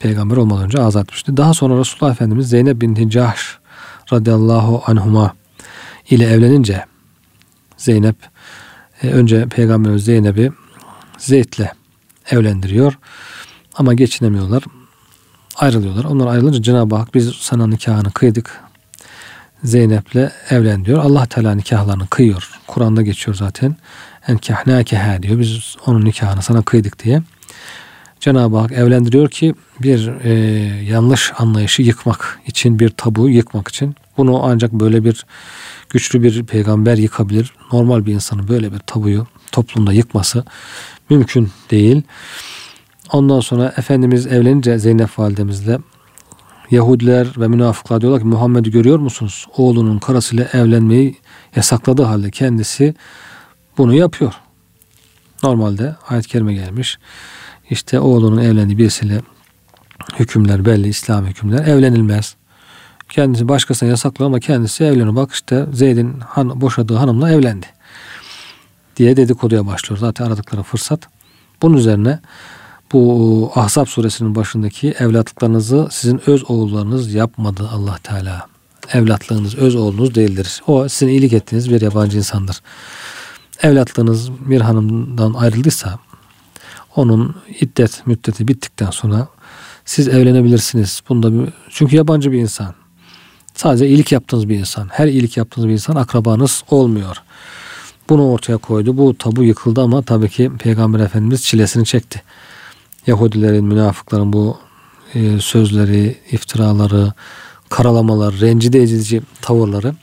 Peygamber 0.03 0.37
olmadan 0.37 0.63
önce 0.63 0.81
azat 0.81 1.03
etmişti. 1.03 1.37
Daha 1.37 1.53
sonra 1.53 1.79
Resulullah 1.79 2.13
Efendimiz 2.13 2.49
Zeynep 2.49 2.81
bin 2.81 3.09
Cahş 3.09 3.57
radıyallahu 4.13 4.83
anhuma 4.85 5.33
ile 6.09 6.29
evlenince 6.29 6.85
Zeynep 7.77 8.15
e, 9.03 9.07
önce 9.07 9.45
Peygamberimiz 9.45 10.05
Zeynep'i 10.05 10.51
Zeyd'le 11.17 11.67
evlendiriyor. 12.31 12.97
Ama 13.75 13.93
geçinemiyorlar. 13.93 14.63
Ayrılıyorlar. 15.55 16.03
Onlar 16.03 16.27
ayrılınca 16.27 16.61
Cenab-ı 16.61 16.95
Hak 16.95 17.15
biz 17.15 17.29
sana 17.29 17.67
nikahını 17.67 18.11
kıydık. 18.11 18.59
Zeynep'le 19.63 20.31
evlen 20.49 20.85
diyor. 20.85 21.03
Allah 21.03 21.25
Teala 21.25 21.55
nikahlarını 21.55 22.07
kıyıyor. 22.07 22.49
Kur'an'da 22.67 23.01
geçiyor 23.01 23.35
zaten. 23.35 23.75
Enkahnâkeha 24.27 25.23
diyor. 25.23 25.39
Biz 25.39 25.75
onun 25.85 26.05
nikahını 26.05 26.41
sana 26.41 26.61
kıydık 26.61 27.03
diye. 27.03 27.21
Cenab-ı 28.23 28.57
Hak 28.57 28.71
evlendiriyor 28.71 29.29
ki 29.29 29.55
bir 29.81 30.11
e, 30.23 30.33
yanlış 30.83 31.31
anlayışı 31.37 31.81
yıkmak 31.81 32.39
için, 32.47 32.79
bir 32.79 32.89
tabu 32.89 33.29
yıkmak 33.29 33.67
için. 33.67 33.95
Bunu 34.17 34.43
ancak 34.43 34.71
böyle 34.71 35.03
bir 35.03 35.25
güçlü 35.89 36.23
bir 36.23 36.43
peygamber 36.43 36.97
yıkabilir. 36.97 37.53
Normal 37.73 38.05
bir 38.05 38.13
insanın 38.13 38.47
böyle 38.47 38.73
bir 38.73 38.79
tabuyu 38.79 39.27
toplumda 39.51 39.93
yıkması 39.93 40.45
mümkün 41.09 41.49
değil. 41.71 42.01
Ondan 43.11 43.39
sonra 43.39 43.73
Efendimiz 43.77 44.27
evlenince 44.27 44.79
Zeynep 44.79 45.19
validemizle 45.19 45.79
Yahudiler 46.71 47.27
ve 47.37 47.47
münafıklar 47.47 48.01
diyorlar 48.01 48.21
ki 48.21 48.27
Muhammed'i 48.27 48.71
görüyor 48.71 48.99
musunuz? 48.99 49.47
Oğlunun 49.57 49.99
karısıyla 49.99 50.47
evlenmeyi 50.53 51.15
yasakladığı 51.55 52.03
halde 52.03 52.31
kendisi 52.31 52.93
bunu 53.77 53.93
yapıyor. 53.93 54.33
Normalde 55.43 55.95
ayet-i 56.09 56.27
kerime 56.27 56.53
gelmiş. 56.53 56.97
İşte 57.69 57.99
oğlunun 57.99 58.37
evlendiği 58.37 58.77
birisiyle 58.77 59.21
hükümler 60.19 60.65
belli, 60.65 60.87
İslam 60.87 61.25
hükümler 61.25 61.67
evlenilmez. 61.67 62.35
Kendisi 63.09 63.47
başkasına 63.47 63.89
yasaklıyor 63.89 64.29
ama 64.29 64.39
kendisi 64.39 64.83
evleniyor. 64.83 65.15
Bak 65.15 65.31
işte 65.31 65.65
Zeyd'in 65.73 66.19
han, 66.19 66.61
boşadığı 66.61 66.95
hanımla 66.95 67.31
evlendi. 67.31 67.65
Diye 68.97 69.17
dedikoduya 69.17 69.67
başlıyor. 69.67 69.99
Zaten 69.99 70.25
aradıkları 70.25 70.63
fırsat. 70.63 71.07
Bunun 71.61 71.77
üzerine 71.77 72.19
bu 72.93 73.51
Ahzab 73.55 73.85
suresinin 73.85 74.35
başındaki 74.35 74.91
evlatlıklarınızı 74.91 75.87
sizin 75.91 76.29
öz 76.29 76.49
oğullarınız 76.49 77.13
yapmadı 77.13 77.69
Allah 77.73 77.97
Teala. 78.03 78.47
Evlatlığınız 78.93 79.55
öz 79.55 79.75
oğlunuz 79.75 80.15
değildir. 80.15 80.61
O 80.67 80.89
sizin 80.89 81.11
iyilik 81.11 81.33
ettiğiniz 81.33 81.69
bir 81.69 81.81
yabancı 81.81 82.17
insandır. 82.17 82.61
Evlatlığınız 83.61 84.31
bir 84.31 84.61
hanımdan 84.61 85.33
ayrıldıysa 85.33 85.99
onun 86.95 87.35
iddet 87.59 88.07
müddeti 88.07 88.47
bittikten 88.47 88.89
sonra 88.89 89.27
siz 89.85 90.07
evlenebilirsiniz. 90.07 91.01
Bunda 91.09 91.33
bir, 91.33 91.49
çünkü 91.69 91.95
yabancı 91.95 92.31
bir 92.31 92.39
insan. 92.39 92.73
Sadece 93.55 93.87
iyilik 93.87 94.11
yaptığınız 94.11 94.49
bir 94.49 94.59
insan. 94.59 94.87
Her 94.91 95.07
iyilik 95.07 95.37
yaptığınız 95.37 95.67
bir 95.67 95.73
insan 95.73 95.95
akrabanız 95.95 96.63
olmuyor. 96.69 97.17
Bunu 98.09 98.31
ortaya 98.31 98.57
koydu. 98.57 98.97
Bu 98.97 99.17
tabu 99.17 99.43
yıkıldı 99.43 99.81
ama 99.81 100.01
tabii 100.01 100.29
ki 100.29 100.51
Peygamber 100.59 100.99
Efendimiz 100.99 101.43
çilesini 101.43 101.85
çekti. 101.85 102.21
Yahudilerin, 103.07 103.65
münafıkların 103.65 104.33
bu 104.33 104.57
e, 105.13 105.39
sözleri, 105.39 106.17
iftiraları, 106.31 107.13
karalamalar, 107.69 108.33
rencide 108.39 108.83
edici 108.83 109.21
tavırları 109.41 109.95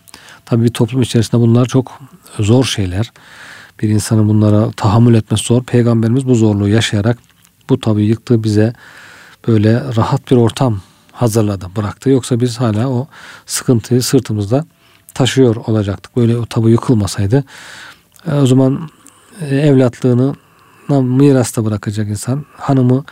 tabii 0.51 0.65
bir 0.65 0.69
toplum 0.69 1.03
içerisinde 1.03 1.41
bunlar 1.41 1.67
çok 1.67 2.01
zor 2.39 2.65
şeyler. 2.65 3.13
Bir 3.83 3.89
insanın 3.89 4.29
bunlara 4.29 4.71
tahammül 4.71 5.15
etmesi 5.15 5.45
zor. 5.45 5.63
Peygamberimiz 5.63 6.27
bu 6.27 6.35
zorluğu 6.35 6.69
yaşayarak 6.69 7.19
bu 7.69 7.81
tabi 7.81 8.05
yıktı 8.05 8.45
bize 8.45 8.73
böyle 9.49 9.83
rahat 9.97 10.31
bir 10.31 10.37
ortam 10.37 10.81
hazırladı, 11.13 11.67
bıraktı. 11.77 12.11
Yoksa 12.11 12.41
biz 12.41 12.61
hala 12.61 12.89
o 12.89 13.09
sıkıntıyı 13.47 14.03
sırtımızda 14.03 14.65
taşıyor 15.15 15.57
olacaktık. 15.57 16.17
Böyle 16.17 16.37
o 16.37 16.47
tabu 16.47 16.69
yıkılmasaydı 16.69 17.45
e, 18.27 18.35
o 18.35 18.47
zaman 18.47 18.91
e, 19.41 19.57
evlatlığını 19.57 20.35
mirasta 20.89 21.65
bırakacak 21.65 22.09
insan. 22.09 22.45
Hanımı 22.57 23.05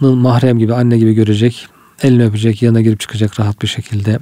mahrem 0.00 0.58
gibi, 0.58 0.74
anne 0.74 0.98
gibi 0.98 1.14
görecek. 1.14 1.68
Elini 2.02 2.24
öpecek, 2.24 2.62
yanına 2.62 2.80
girip 2.80 3.00
çıkacak 3.00 3.40
rahat 3.40 3.62
bir 3.62 3.66
şekilde. 3.66 4.18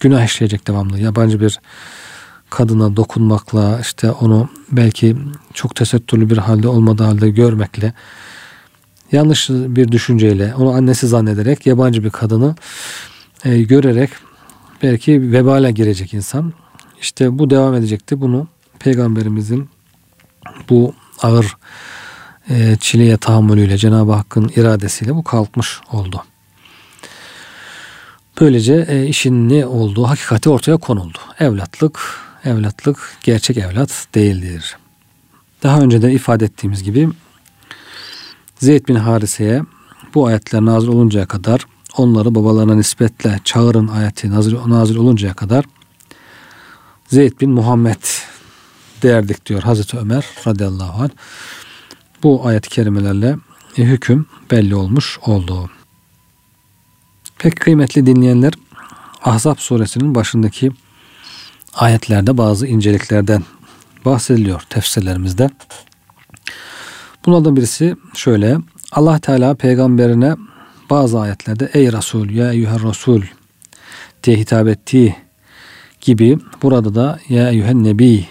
Günah 0.00 0.24
işleyecek 0.24 0.68
devamlı. 0.68 0.98
Yabancı 0.98 1.40
bir 1.40 1.60
kadına 2.50 2.96
dokunmakla 2.96 3.78
işte 3.80 4.10
onu 4.10 4.48
belki 4.72 5.16
çok 5.54 5.76
tesettürlü 5.76 6.30
bir 6.30 6.38
halde 6.38 6.68
olmadığı 6.68 7.04
halde 7.04 7.30
görmekle 7.30 7.92
yanlış 9.12 9.50
bir 9.50 9.92
düşünceyle 9.92 10.54
onu 10.54 10.70
annesi 10.70 11.08
zannederek 11.08 11.66
yabancı 11.66 12.04
bir 12.04 12.10
kadını 12.10 12.54
e, 13.44 13.62
görerek 13.62 14.10
belki 14.82 15.32
vebale 15.32 15.72
girecek 15.72 16.14
insan. 16.14 16.52
İşte 17.00 17.38
bu 17.38 17.50
devam 17.50 17.74
edecekti. 17.74 18.20
Bunu 18.20 18.48
peygamberimizin 18.78 19.68
bu 20.70 20.94
ağır 21.22 21.56
e, 22.50 22.76
çileye 22.80 23.16
tahammülüyle 23.16 23.78
Cenab-ı 23.78 24.12
Hakk'ın 24.12 24.50
iradesiyle 24.56 25.14
bu 25.14 25.24
kalkmış 25.24 25.80
oldu. 25.92 26.22
Böylece 28.40 28.86
e, 28.88 29.06
işin 29.06 29.48
ne 29.48 29.66
olduğu 29.66 30.04
hakikati 30.04 30.50
ortaya 30.50 30.76
konuldu. 30.76 31.18
Evlatlık, 31.38 32.00
evlatlık 32.44 33.16
gerçek 33.22 33.56
evlat 33.56 34.06
değildir. 34.14 34.76
Daha 35.62 35.80
önce 35.80 36.02
de 36.02 36.12
ifade 36.12 36.44
ettiğimiz 36.44 36.82
gibi 36.82 37.08
Zeyd 38.58 38.88
bin 38.88 38.94
Harise'ye 38.94 39.62
bu 40.14 40.26
ayetler 40.26 40.64
nazil 40.64 40.88
oluncaya 40.88 41.26
kadar 41.26 41.66
onları 41.96 42.34
babalarına 42.34 42.74
nispetle 42.74 43.40
çağırın 43.44 43.88
ayeti 43.88 44.30
nazil, 44.30 44.56
nazil 44.66 44.96
oluncaya 44.96 45.34
kadar 45.34 45.64
Zeyd 47.08 47.40
bin 47.40 47.50
Muhammed 47.50 48.02
derdik 49.02 49.46
diyor 49.46 49.62
Hazreti 49.62 49.98
Ömer 49.98 50.24
radıyallahu 50.46 51.02
anh. 51.02 51.10
Bu 52.22 52.46
ayet-i 52.46 52.68
kerimelerle 52.68 53.36
hüküm 53.76 54.26
belli 54.50 54.74
olmuş 54.74 55.18
oldu. 55.26 55.70
Pek 57.38 57.60
kıymetli 57.60 58.06
dinleyenler 58.06 58.52
Ahzab 59.24 59.58
suresinin 59.58 60.14
başındaki 60.14 60.70
ayetlerde 61.74 62.38
bazı 62.38 62.66
inceliklerden 62.66 63.42
bahsediliyor 64.04 64.62
tefsirlerimizde. 64.70 65.50
Bunlardan 67.26 67.56
birisi 67.56 67.96
şöyle. 68.14 68.58
Allah 68.92 69.18
Teala 69.18 69.54
peygamberine 69.54 70.36
bazı 70.90 71.20
ayetlerde 71.20 71.70
ey 71.74 71.92
Resul 71.92 72.30
ya 72.30 72.52
eyyüher 72.52 72.82
Resul 72.82 73.22
diye 74.24 74.36
hitap 74.36 74.68
ettiği 74.68 75.16
gibi 76.00 76.38
burada 76.62 76.94
da 76.94 77.18
ya 77.28 77.50
eyyühen 77.50 77.84
nebi 77.84 78.26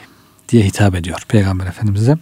diye 0.49 0.63
hitap 0.63 0.95
ediyor 0.95 1.23
peygamber 1.27 1.67
efendimize. 1.67 2.17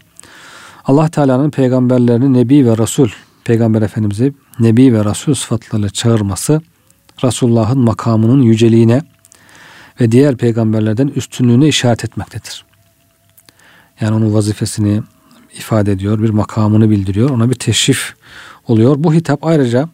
Allah 0.86 1.10
Teala'nın 1.10 1.49
peygamberlerini 1.49 2.34
nebi 2.34 2.65
ve 2.65 2.77
Resul 2.77 3.10
peygamber 3.43 3.82
efendimizi 3.82 4.34
nebi 4.60 4.93
ve 4.93 5.06
Resul 5.06 5.34
sıfatlarıyla 5.34 5.89
çağırması 5.89 6.62
Resulullah'ın 7.23 7.80
makamının 7.80 8.41
yüceliğine 8.41 9.01
ve 10.01 10.12
diğer 10.12 10.38
peygamberlerden 10.38 11.07
üstünlüğüne 11.07 11.67
işaret 11.67 12.05
etmektedir. 12.05 12.65
Yani 14.01 14.15
onun 14.15 14.33
vazifesini 14.33 15.01
ifade 15.57 15.91
ediyor, 15.91 16.23
bir 16.23 16.29
makamını 16.29 16.89
bildiriyor, 16.89 17.29
ona 17.29 17.49
bir 17.49 17.55
teşrif 17.55 18.13
oluyor. 18.67 18.95
Bu 18.99 19.13
hitap 19.13 19.45
ayrıca 19.45 19.89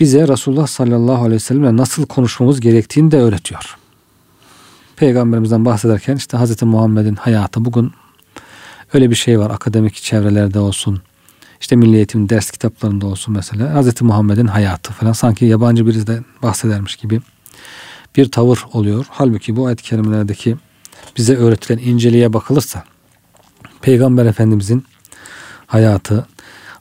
bize 0.00 0.28
Resulullah 0.28 0.66
sallallahu 0.66 1.18
aleyhi 1.18 1.34
ve 1.34 1.38
sellemle 1.38 1.76
nasıl 1.76 2.06
konuşmamız 2.06 2.60
gerektiğini 2.60 3.10
de 3.10 3.16
öğretiyor. 3.16 3.76
Peygamberimizden 4.96 5.64
bahsederken 5.64 6.16
işte 6.16 6.38
Hz. 6.38 6.62
Muhammed'in 6.62 7.14
hayatı 7.14 7.64
bugün 7.64 7.92
öyle 8.92 9.10
bir 9.10 9.14
şey 9.14 9.38
var 9.38 9.50
akademik 9.50 9.94
çevrelerde 9.94 10.58
olsun, 10.58 11.02
işte 11.60 11.76
Milli 11.76 11.96
Eğitim 11.96 12.28
ders 12.28 12.50
kitaplarında 12.50 13.06
olsun 13.06 13.34
mesela 13.34 13.82
Hz. 13.82 14.02
Muhammed'in 14.02 14.46
hayatı 14.46 14.92
falan 14.92 15.12
sanki 15.12 15.44
yabancı 15.44 15.86
birisi 15.86 16.06
de 16.06 16.22
bahsedermiş 16.42 16.96
gibi 16.96 17.20
bir 18.16 18.30
tavır 18.30 18.64
oluyor. 18.72 19.06
Halbuki 19.10 19.56
bu 19.56 19.66
ayet-i 19.66 19.82
kerimelerdeki 19.82 20.56
bize 21.16 21.36
öğretilen 21.36 21.78
inceliğe 21.78 22.32
bakılırsa 22.32 22.84
Peygamber 23.82 24.26
Efendimizin 24.26 24.84
hayatı, 25.66 26.26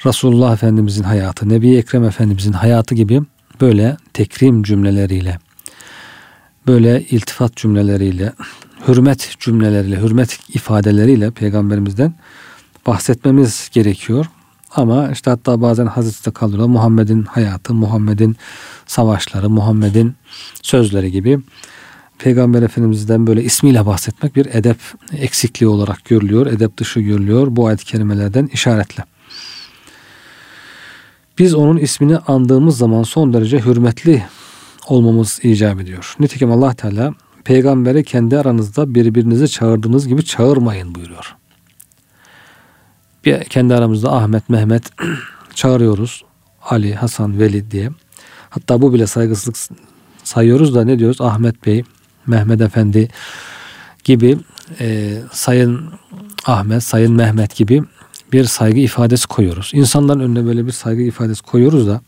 Resulullah 0.06 0.54
Efendimizin 0.54 1.04
hayatı, 1.04 1.50
Nebi 1.50 1.78
Ekrem 1.78 2.04
Efendimizin 2.04 2.54
hayatı 2.54 2.96
gibi 2.96 3.22
böyle 3.62 3.98
tekrim 4.14 4.64
cümleleriyle, 4.64 5.40
böyle 6.68 7.02
iltifat 7.02 7.56
cümleleriyle, 7.56 8.34
hürmet 8.88 9.36
cümleleriyle, 9.40 10.02
hürmet 10.02 10.40
ifadeleriyle 10.54 11.32
peygamberimizden 11.32 12.14
bahsetmemiz 12.88 13.70
gerekiyor. 13.74 14.26
Ama 14.72 15.12
işte 15.12 15.30
hatta 15.30 15.62
bazen 15.62 15.86
Hazreti 15.86 16.32
kalıyor 16.32 16.68
Muhammed'in 16.68 17.24
hayatı, 17.24 17.74
Muhammed'in 17.74 18.38
savaşları, 18.88 19.50
Muhammed'in 19.50 20.16
sözleri 20.62 21.12
gibi 21.12 21.40
Peygamber 22.20 22.62
Efendimiz'den 22.62 23.28
böyle 23.28 23.44
ismiyle 23.44 23.86
bahsetmek 23.86 24.36
bir 24.36 24.46
edep 24.46 24.78
eksikliği 25.14 25.70
olarak 25.70 26.06
görülüyor. 26.06 26.48
Edep 26.48 26.78
dışı 26.78 27.00
görülüyor 27.00 27.48
bu 27.50 27.68
ayet-i 27.68 27.86
kerimelerden 27.86 28.50
işaretle. 28.54 29.04
Biz 31.40 31.54
onun 31.54 31.78
ismini 31.78 32.18
andığımız 32.18 32.78
zaman 32.78 33.04
son 33.04 33.34
derece 33.34 33.60
hürmetli 33.60 34.24
olmamız 34.88 35.40
icap 35.44 35.82
ediyor. 35.82 36.16
Nitekim 36.20 36.52
Allah 36.52 36.74
Teala 36.74 37.14
peygamberi 37.44 38.04
kendi 38.04 38.38
aranızda 38.38 38.96
birbirinizi 38.96 39.50
çağırdığınız 39.50 40.08
gibi 40.08 40.26
çağırmayın 40.26 40.96
buyuruyor. 40.96 41.39
Bir 43.26 43.44
kendi 43.44 43.76
aramızda 43.76 44.12
Ahmet, 44.14 44.50
Mehmet 44.50 44.84
çağırıyoruz. 45.56 46.24
Ali, 46.62 46.96
Hasan, 46.96 47.40
Veli 47.40 47.72
diye. 47.72 47.90
Hatta 48.50 48.82
bu 48.82 48.94
bile 48.94 49.08
saygısızlık 49.08 49.78
sayıyoruz 50.24 50.76
da 50.76 50.84
ne 50.84 51.00
diyoruz? 51.00 51.22
Ahmet 51.22 51.66
Bey, 51.66 51.84
Mehmet 52.28 52.62
Efendi 52.62 53.10
gibi 54.04 54.38
e, 54.80 55.18
Sayın 55.32 55.90
Ahmet, 56.46 56.84
Sayın 56.84 57.14
Mehmet 57.14 57.56
gibi 57.56 57.84
bir 58.32 58.44
saygı 58.44 58.80
ifadesi 58.80 59.28
koyuyoruz. 59.28 59.72
İnsanların 59.74 60.20
önüne 60.20 60.46
böyle 60.46 60.66
bir 60.66 60.72
saygı 60.72 61.02
ifadesi 61.02 61.42
koyuyoruz 61.42 61.88
da 61.88 62.02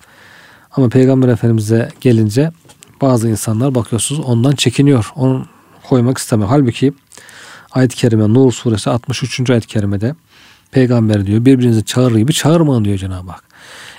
ama 0.71 0.89
Peygamber 0.89 1.28
Efendimiz'e 1.28 1.89
gelince 2.02 2.52
bazı 3.02 3.30
insanlar 3.30 3.76
bakıyorsunuz 3.76 4.26
ondan 4.26 4.56
çekiniyor. 4.56 5.12
Onu 5.15 5.45
koymak 5.89 6.17
istemiyor. 6.17 6.50
Halbuki 6.50 6.93
ayet-i 7.71 7.95
kerime 7.95 8.34
Nur 8.34 8.52
suresi 8.52 8.89
63. 8.89 9.50
ayet-i 9.50 9.67
kerimede 9.67 10.15
peygamber 10.72 11.26
diyor 11.26 11.46
birbirinizi 11.46 11.86
çağırır 11.86 12.16
gibi 12.16 12.34
çağırmayın 12.34 12.86
diyor 12.86 12.98
Cenab-ı 12.98 13.32
Hak. 13.32 13.44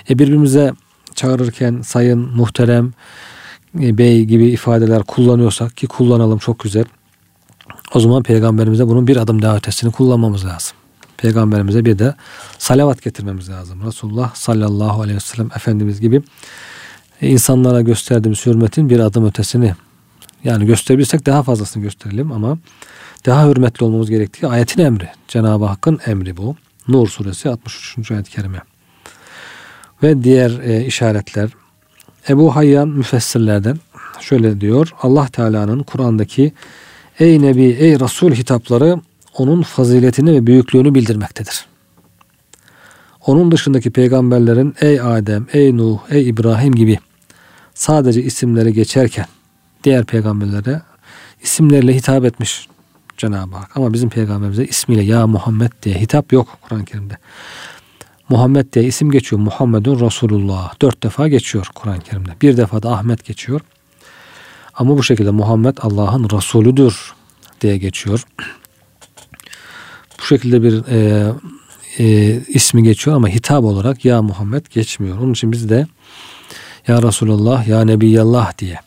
E 0.09 0.19
birbirimize 0.19 0.73
çağırırken 1.15 1.81
sayın, 1.81 2.19
muhterem, 2.19 2.93
e, 3.79 3.97
bey 3.97 4.25
gibi 4.25 4.45
ifadeler 4.45 5.03
kullanıyorsak 5.03 5.77
ki 5.77 5.87
kullanalım 5.87 6.39
çok 6.39 6.59
güzel. 6.59 6.85
O 7.93 7.99
zaman 7.99 8.23
peygamberimize 8.23 8.87
bunun 8.87 9.07
bir 9.07 9.17
adım 9.17 9.41
daha 9.41 9.57
ötesini 9.57 9.91
kullanmamız 9.91 10.45
lazım. 10.45 10.77
Peygamberimize 11.17 11.85
bir 11.85 11.99
de 11.99 12.15
salavat 12.57 13.01
getirmemiz 13.01 13.49
lazım. 13.49 13.85
Resulullah 13.85 14.35
sallallahu 14.35 15.01
aleyhi 15.01 15.15
ve 15.15 15.19
sellem 15.19 15.49
Efendimiz 15.55 16.01
gibi 16.01 16.21
e, 17.21 17.27
insanlara 17.29 17.81
gösterdiğimiz 17.81 18.45
hürmetin 18.45 18.89
bir 18.89 18.99
adım 18.99 19.25
ötesini 19.25 19.75
yani 20.43 20.65
gösterebilirsek 20.65 21.25
daha 21.25 21.43
fazlasını 21.43 21.83
gösterelim 21.83 22.31
ama 22.31 22.57
daha 23.25 23.47
hürmetli 23.47 23.85
olmamız 23.85 24.09
gerektiği 24.09 24.47
ayetin 24.47 24.81
emri. 24.81 25.09
Cenab-ı 25.27 25.65
Hakk'ın 25.65 25.99
emri 26.05 26.37
bu. 26.37 26.55
Nur 26.87 27.07
suresi 27.07 27.49
63. 27.49 28.11
ayet-i 28.11 28.31
kerime. 28.31 28.61
Ve 30.03 30.23
diğer 30.23 30.59
e, 30.59 30.85
işaretler 30.85 31.49
Ebu 32.29 32.55
Hayyan 32.55 32.87
müfessirlerden 32.87 33.79
şöyle 34.19 34.61
diyor. 34.61 34.89
Allah 35.01 35.27
Teala'nın 35.27 35.83
Kur'an'daki 35.83 36.53
ey 37.19 37.41
Nebi, 37.41 37.63
ey 37.63 37.99
Resul 37.99 38.31
hitapları 38.31 39.01
onun 39.37 39.61
faziletini 39.61 40.33
ve 40.33 40.47
büyüklüğünü 40.47 40.95
bildirmektedir. 40.95 41.65
Onun 43.25 43.51
dışındaki 43.51 43.91
peygamberlerin 43.91 44.75
ey 44.81 45.01
Adem, 45.01 45.47
ey 45.53 45.77
Nuh, 45.77 45.99
ey 46.09 46.29
İbrahim 46.29 46.75
gibi 46.75 46.99
sadece 47.73 48.23
isimleri 48.23 48.73
geçerken 48.73 49.25
diğer 49.83 50.05
peygamberlere 50.05 50.81
isimlerle 51.41 51.95
hitap 51.95 52.25
etmiş 52.25 52.67
Cenab-ı 53.23 53.55
Hak. 53.55 53.77
Ama 53.77 53.93
bizim 53.93 54.09
peygamberimize 54.09 54.65
ismiyle 54.65 55.03
ya 55.03 55.27
Muhammed 55.27 55.71
diye 55.83 55.95
hitap 55.95 56.33
yok 56.33 56.57
Kur'an-ı 56.61 56.85
Kerim'de. 56.85 57.17
Muhammed 58.29 58.73
diye 58.73 58.85
isim 58.85 59.11
geçiyor. 59.11 59.41
Muhammedun 59.41 60.05
Resulullah. 60.05 60.81
Dört 60.81 61.03
defa 61.03 61.27
geçiyor 61.27 61.67
Kur'an-ı 61.75 61.99
Kerim'de. 61.99 62.31
Bir 62.41 62.57
defa 62.57 62.83
da 62.83 62.91
Ahmet 62.91 63.25
geçiyor. 63.25 63.61
Ama 64.73 64.97
bu 64.97 65.03
şekilde 65.03 65.31
Muhammed 65.31 65.77
Allah'ın 65.81 66.29
Resulüdür 66.29 67.13
diye 67.61 67.77
geçiyor. 67.77 68.25
Bu 70.19 70.23
şekilde 70.23 70.63
bir 70.63 70.83
e, 70.87 71.31
e, 71.99 72.39
ismi 72.47 72.83
geçiyor 72.83 73.15
ama 73.15 73.27
hitap 73.27 73.63
olarak 73.63 74.05
ya 74.05 74.21
Muhammed 74.21 74.65
geçmiyor. 74.65 75.17
Onun 75.17 75.33
için 75.33 75.51
biz 75.51 75.69
de 75.69 75.87
ya 76.87 77.01
Resulullah 77.01 77.67
ya 77.67 77.85
Nebiyallah 77.85 78.57
diye 78.57 78.79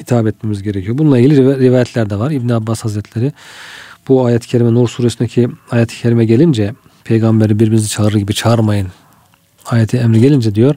hitap 0.00 0.26
etmemiz 0.26 0.62
gerekiyor. 0.62 0.98
Bununla 0.98 1.18
ilgili 1.18 1.58
rivayetler 1.58 2.10
de 2.10 2.18
var. 2.18 2.30
İbn 2.30 2.48
Abbas 2.48 2.84
Hazretleri 2.84 3.32
bu 4.08 4.24
ayet-i 4.26 4.48
kerime 4.48 4.74
Nur 4.74 4.88
suresindeki 4.88 5.48
ayet-i 5.70 5.96
kerime 5.96 6.24
gelince 6.24 6.74
peygamberi 7.04 7.58
birbirinizi 7.58 7.88
çağırır 7.88 8.18
gibi 8.18 8.34
çağırmayın 8.34 8.88
ayeti 9.66 9.96
emri 9.96 10.20
gelince 10.20 10.54
diyor 10.54 10.74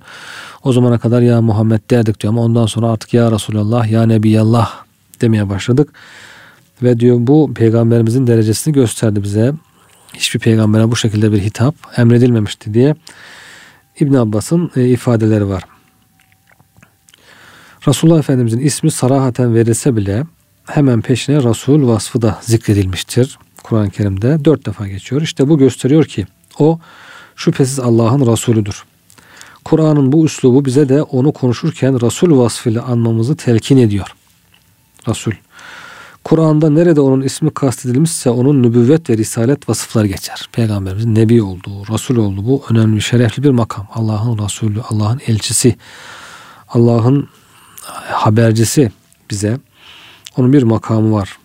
o 0.64 0.74
zamana 0.74 0.98
kadar 0.98 1.22
ya 1.22 1.42
Muhammed 1.42 1.80
derdik 1.90 2.20
diyor 2.22 2.34
ama 2.34 2.42
ondan 2.42 2.66
sonra 2.66 2.88
artık 2.88 3.14
ya 3.14 3.32
Resulallah 3.32 3.92
ya 3.92 4.06
Nebiyallah 4.06 4.74
demeye 5.22 5.50
başladık. 5.50 5.94
Ve 6.84 7.00
diyor 7.00 7.18
bu 7.20 7.54
peygamberimizin 7.54 8.28
derecesini 8.28 8.74
gösterdi 8.74 9.24
bize. 9.24 9.54
Hiçbir 10.14 10.40
peygambere 10.40 10.92
bu 10.92 10.96
şekilde 10.96 11.32
bir 11.32 11.42
hitap 11.42 11.76
emredilmemişti 11.98 12.74
diye 12.74 12.96
İbn 14.00 14.14
Abbas'ın 14.14 14.72
e, 14.76 14.88
ifadeleri 14.88 15.50
var. 15.50 15.64
Resulullah 17.88 18.20
Efendimizin 18.20 18.60
ismi 18.60 18.92
sarahaten 18.92 19.56
verilse 19.56 19.96
bile 19.96 20.26
hemen 20.66 21.02
peşine 21.02 21.44
Resul 21.44 21.88
vasfı 21.88 22.22
da 22.22 22.40
zikredilmiştir. 22.42 23.40
Kur'an-ı 23.64 23.90
Kerim'de 23.90 24.46
dört 24.46 24.66
defa 24.66 24.88
geçiyor. 24.88 25.22
İşte 25.22 25.50
bu 25.50 25.58
gösteriyor 25.58 26.06
ki 26.06 26.26
o 26.60 26.80
şüphesiz 27.36 27.80
Allah'ın 27.80 28.32
Resulüdür. 28.32 28.84
Kur'an'ın 29.66 30.12
bu 30.12 30.26
üslubu 30.26 30.66
bize 30.66 30.90
de 30.90 31.04
onu 31.04 31.32
konuşurken 31.32 32.02
Resul 32.02 32.40
vasfıyla 32.40 32.84
anmamızı 32.84 33.36
telkin 33.36 33.78
ediyor. 33.78 34.16
Resul. 35.08 35.32
Kur'an'da 36.24 36.70
nerede 36.70 37.02
onun 37.02 37.22
ismi 37.22 37.54
kastedilmişse 37.54 38.30
onun 38.30 38.64
nübüvvet 38.64 39.10
ve 39.10 39.18
risalet 39.18 39.70
vasıfları 39.70 40.08
geçer. 40.08 40.50
Peygamberimizin 40.52 41.16
nebi 41.16 41.44
olduğu, 41.44 41.94
Resul 41.94 42.16
olduğu 42.16 42.46
bu 42.46 42.64
önemli, 42.70 43.02
şerefli 43.02 43.44
bir 43.44 43.50
makam. 43.50 43.88
Allah'ın 43.94 44.38
Resulü, 44.38 44.82
Allah'ın 44.82 45.22
elçisi, 45.28 45.76
Allah'ın 46.70 47.30
habercisi 48.12 48.92
bize. 49.30 49.58
Onun 50.38 50.54
bir 50.54 50.64
makamı 50.64 51.14
var. 51.14 51.38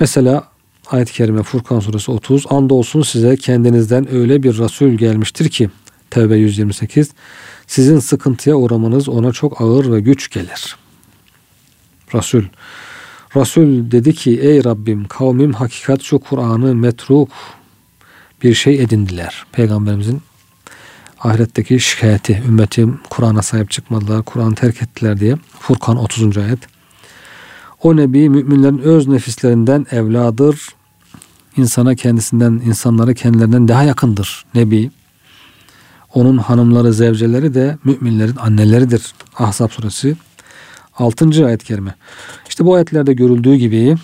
Mesela 0.00 0.48
ayet-i 0.90 1.12
kerime 1.12 1.42
Furkan 1.42 1.80
suresi 1.80 2.10
30 2.10 2.46
andolsun 2.50 3.02
size 3.02 3.36
kendinizden 3.36 4.14
öyle 4.14 4.42
bir 4.42 4.58
Resul 4.58 4.90
gelmiştir 4.90 5.48
ki 5.48 5.70
Tevbe 6.10 6.36
128 6.36 7.10
sizin 7.66 7.98
sıkıntıya 7.98 8.56
uğramanız 8.56 9.08
ona 9.08 9.32
çok 9.32 9.60
ağır 9.60 9.92
ve 9.92 10.00
güç 10.00 10.30
gelir. 10.30 10.76
Resul 12.14 12.42
Resul 13.36 13.90
dedi 13.90 14.14
ki 14.14 14.40
ey 14.40 14.64
Rabbim 14.64 15.08
kavmim 15.08 15.52
hakikat 15.52 16.02
şu 16.02 16.18
Kur'an'ı 16.18 16.74
metruk 16.74 17.28
bir 18.42 18.54
şey 18.54 18.74
edindiler. 18.82 19.46
Peygamberimizin 19.52 20.22
ahiretteki 21.20 21.80
şikayeti 21.80 22.42
ümmetim 22.46 23.00
Kur'an'a 23.10 23.42
sahip 23.42 23.70
çıkmadılar, 23.70 24.22
Kur'an 24.22 24.54
terk 24.54 24.82
ettiler 24.82 25.20
diye. 25.20 25.36
Furkan 25.60 25.96
30. 25.96 26.38
ayet. 26.38 26.58
O 27.82 27.96
nebi 27.96 28.28
müminlerin 28.28 28.78
öz 28.78 29.08
nefislerinden 29.08 29.86
evladır. 29.90 30.68
İnsana 31.56 31.94
kendisinden, 31.94 32.52
insanlara 32.52 33.14
kendilerinden 33.14 33.68
daha 33.68 33.82
yakındır. 33.82 34.44
Nebi. 34.54 34.90
Onun 36.14 36.38
hanımları, 36.38 36.92
zevceleri 36.92 37.54
de 37.54 37.78
müminlerin 37.84 38.36
anneleridir. 38.36 39.12
Ahzab 39.38 39.70
suresi 39.70 40.16
6. 40.98 41.46
ayet-i 41.46 41.66
kerime. 41.66 41.94
İşte 42.48 42.64
bu 42.64 42.74
ayetlerde 42.74 43.12
görüldüğü 43.12 43.54
gibi 43.54 43.96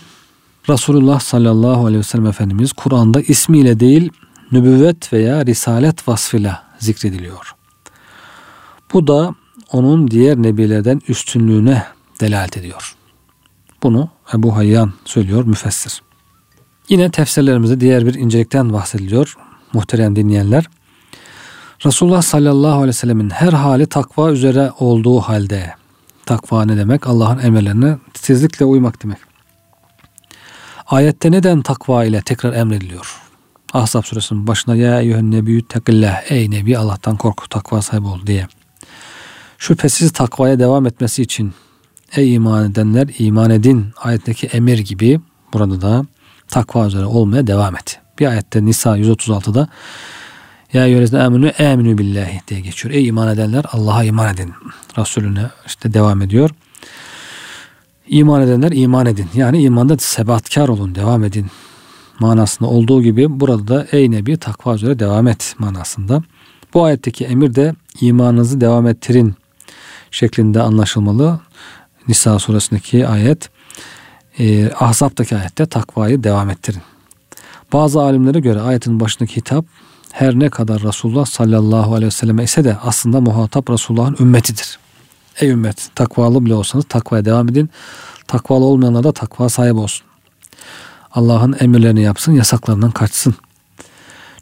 Resulullah 0.69 1.21
sallallahu 1.21 1.87
aleyhi 1.87 1.99
ve 1.99 2.03
sellem 2.03 2.27
Efendimiz 2.27 2.73
Kur'an'da 2.73 3.21
ismiyle 3.21 3.81
değil 3.81 4.11
nübüvvet 4.53 5.13
veya 5.13 5.47
risalet 5.47 6.09
vasfıyla 6.09 6.64
zikrediliyor. 6.79 7.55
Bu 8.93 9.07
da 9.07 9.35
onun 9.73 10.11
diğer 10.11 10.37
nebilerden 10.37 11.01
üstünlüğüne 11.09 11.83
delalet 12.21 12.57
ediyor. 12.57 12.97
Bunu 13.83 14.09
Ebu 14.35 14.57
Hayyan 14.57 14.93
söylüyor 15.05 15.45
müfessir. 15.45 16.03
Yine 16.89 17.11
tefsirlerimizde 17.11 17.81
diğer 17.81 18.07
bir 18.07 18.15
incelikten 18.15 18.73
bahsediliyor 18.73 19.37
muhterem 19.73 20.17
dinleyenler. 20.17 20.65
Resulullah 21.87 22.23
sallallahu 22.23 22.73
aleyhi 22.73 22.89
ve 22.89 22.93
sellemin 22.93 23.31
her 23.31 23.53
hali 23.53 23.87
takva 23.87 24.31
üzere 24.31 24.73
olduğu 24.79 25.21
halde 25.21 25.75
takva 26.27 26.65
ne 26.65 26.77
demek? 26.77 27.07
Allah'ın 27.07 27.39
emirlerine 27.39 27.99
titizlikle 28.15 28.65
uymak 28.65 29.03
demek. 29.03 29.19
Ayette 30.87 31.31
neden 31.31 31.63
takva 31.63 32.05
ile 32.05 32.23
tekrar 32.23 32.53
emrediliyor? 32.53 33.24
Ahzab 33.75 34.03
suresinin 34.03 34.47
başına 34.47 34.77
ya 34.77 35.01
eyyühen 35.01 35.31
nebiyyü 35.31 35.63
tekillah 35.69 36.31
ey 36.31 36.51
nebi 36.51 36.79
Allah'tan 36.79 37.17
korku 37.17 37.49
takva 37.49 37.83
sahibi 37.83 38.07
ol 38.07 38.27
diye. 38.27 38.47
Şüphesiz 39.59 40.13
takvaya 40.13 40.59
devam 40.59 40.87
etmesi 40.87 41.23
için 41.23 41.55
ey 42.17 42.35
iman 42.35 42.71
edenler 42.71 43.09
iman 43.19 43.51
edin 43.51 43.87
ayetteki 43.97 44.47
emir 44.47 44.79
gibi 44.79 45.21
burada 45.53 45.81
da 45.81 46.07
takva 46.49 46.87
üzere 46.87 47.05
olmaya 47.05 47.47
devam 47.47 47.77
et. 47.77 48.01
Bir 48.19 48.27
ayette 48.27 48.65
Nisa 48.65 48.99
136'da 48.99 49.69
ya 50.73 50.87
eyyühellezine 50.87 51.23
aminu 51.23 51.53
aminu 51.59 51.99
billahi 51.99 52.41
diye 52.49 52.61
geçiyor. 52.61 52.95
Ey 52.95 53.07
iman 53.07 53.29
edenler 53.29 53.65
Allah'a 53.73 54.05
iman 54.05 54.35
edin. 54.35 54.53
Resulüne 54.99 55.51
işte 55.67 55.95
devam 55.95 56.23
ediyor. 56.23 56.51
İman 58.09 58.43
edenler 58.43 58.73
iman 58.73 59.07
edin. 59.07 59.29
Yani 59.35 59.63
imanda 59.63 59.99
sebatkar 59.99 60.69
olun, 60.69 60.95
devam 60.95 61.25
edin 61.25 61.47
manasında 62.21 62.69
olduğu 62.69 63.03
gibi 63.03 63.41
burada 63.41 63.69
da 63.69 63.87
ey 63.93 64.11
Nebi 64.11 64.37
takva 64.37 64.75
üzere 64.75 64.99
devam 64.99 65.27
et 65.27 65.55
manasında. 65.59 66.23
Bu 66.75 66.85
ayetteki 66.85 67.25
emir 67.25 67.55
de 67.55 67.75
imanınızı 68.01 68.61
devam 68.61 68.87
ettirin 68.87 69.35
şeklinde 70.11 70.63
anlaşılmalı. 70.63 71.41
Nisa 72.09 72.39
suresindeki 72.39 73.07
ayet 73.07 73.51
e, 74.39 74.73
Ahzab'daki 74.73 75.37
ayette 75.37 75.67
takvayı 75.67 76.25
devam 76.25 76.51
ettirin. 76.51 76.83
Bazı 77.73 78.01
alimlere 78.01 78.41
göre 78.41 78.61
ayetin 78.61 79.01
başındaki 79.01 79.37
hitap 79.37 79.65
her 80.13 80.39
ne 80.39 80.51
kadar 80.51 80.83
Resulullah 80.83 81.27
sallallahu 81.27 81.95
aleyhi 81.95 82.07
ve 82.07 82.11
selleme 82.11 82.45
ise 82.45 82.65
de 82.65 82.77
aslında 82.83 83.21
muhatap 83.21 83.71
Resulullah'ın 83.71 84.17
ümmetidir. 84.21 84.79
Ey 85.41 85.51
ümmet 85.51 85.91
takvalı 85.95 86.45
bile 86.45 86.55
olsanız 86.55 86.85
takvaya 86.89 87.25
devam 87.25 87.49
edin. 87.49 87.71
Takvalı 88.27 88.65
olmayanlar 88.65 89.05
da 89.05 89.13
takva 89.13 89.49
sahibi 89.49 89.79
olsun. 89.79 90.07
Allah'ın 91.15 91.57
emirlerini 91.61 92.03
yapsın, 92.03 92.33
yasaklarından 92.33 92.91
kaçsın. 92.91 93.35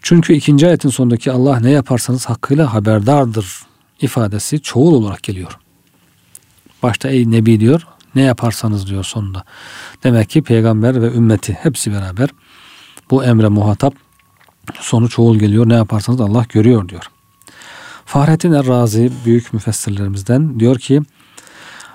Çünkü 0.03 0.33
ikinci 0.33 0.67
ayetin 0.67 0.89
sonundaki 0.89 1.33
Allah 1.33 1.61
ne 1.61 1.71
yaparsanız 1.71 2.27
hakkıyla 2.27 2.75
haberdardır 2.75 3.63
ifadesi 4.01 4.63
çoğul 4.63 4.95
olarak 4.95 5.23
geliyor. 5.23 5.59
Başta 6.83 7.09
ey 7.09 7.31
Nebi 7.31 7.61
diyor, 7.61 7.87
ne 8.15 8.23
yaparsanız 8.23 8.87
diyor 8.87 9.05
sonunda. 9.05 9.45
Demek 10.05 10.31
ki 10.31 10.43
peygamber 10.43 11.03
ve 11.03 11.13
ümmeti 11.13 11.53
hepsi 11.53 11.93
beraber 11.93 12.29
bu 13.11 13.25
emre 13.25 13.49
muhatap 13.49 13.95
sonu 14.81 15.09
çoğul 15.09 15.39
geliyor. 15.39 15.69
Ne 15.69 15.75
yaparsanız 15.75 16.21
Allah 16.21 16.47
görüyor 16.49 16.89
diyor. 16.89 17.05
Fahrettin 18.05 18.53
Errazi 18.53 19.13
büyük 19.25 19.53
müfessirlerimizden 19.53 20.61
diyor 20.61 20.79
ki 20.79 21.03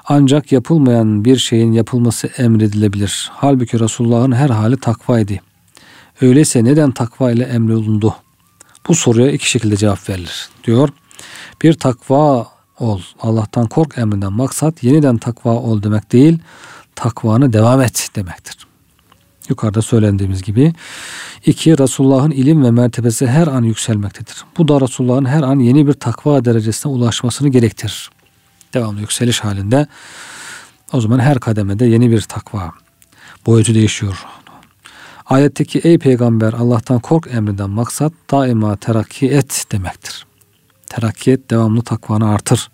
ancak 0.08 0.52
yapılmayan 0.52 1.26
bir 1.26 1.38
şeyin 1.38 1.72
yapılması 1.72 2.28
emredilebilir. 2.28 3.32
Halbuki 3.34 3.80
Resulullah'ın 3.80 4.32
her 4.32 4.50
hali 4.50 4.78
takvaydı. 4.78 5.34
Öyleyse 6.22 6.64
neden 6.64 6.92
takva 6.92 7.32
ile 7.32 7.44
emrolundu? 7.44 8.16
Bu 8.88 8.96
soruya 8.96 9.32
iki 9.32 9.50
şekilde 9.50 9.78
cevap 9.78 10.10
verilir. 10.10 10.50
Diyor, 10.64 10.90
bir 11.62 11.74
takva 11.74 12.48
ol, 12.80 13.02
Allah'tan 13.20 13.68
kork 13.68 13.98
emrinden 13.98 14.34
maksat 14.34 14.84
yeniden 14.84 15.18
takva 15.18 15.52
ol 15.52 15.84
demek 15.84 16.12
değil, 16.12 16.40
takvanı 16.96 17.54
devam 17.54 17.82
et 17.82 18.10
demektir. 18.16 18.58
Yukarıda 19.50 19.82
söylendiğimiz 19.82 20.44
gibi. 20.44 20.74
iki 21.46 21.78
Resulullah'ın 21.78 22.32
ilim 22.32 22.64
ve 22.64 22.72
mertebesi 22.72 23.28
her 23.28 23.48
an 23.48 23.64
yükselmektedir. 23.64 24.46
Bu 24.58 24.68
da 24.68 24.82
Resulullah'ın 24.82 25.26
her 25.26 25.44
an 25.44 25.60
yeni 25.60 25.88
bir 25.88 25.94
takva 25.94 26.46
derecesine 26.46 26.92
ulaşmasını 26.92 27.50
gerektirir 27.50 28.10
devamlı 28.78 29.00
yükseliş 29.00 29.40
halinde 29.44 29.88
o 30.94 31.02
zaman 31.02 31.20
her 31.20 31.40
kademede 31.40 31.86
yeni 31.86 32.12
bir 32.12 32.22
takva 32.22 32.72
boyutu 33.46 33.74
değişiyor. 33.74 34.26
Ayetteki 35.26 35.80
ey 35.80 35.98
peygamber 35.98 36.54
Allah'tan 36.54 37.00
kork 37.00 37.28
emrinden 37.28 37.70
maksat 37.70 38.14
daima 38.32 38.76
terakki 38.76 39.28
et 39.28 39.66
demektir. 39.72 40.26
Terakki 40.90 41.32
et 41.32 41.50
devamlı 41.50 41.82
takvanı 41.82 42.30
artır. 42.30 42.72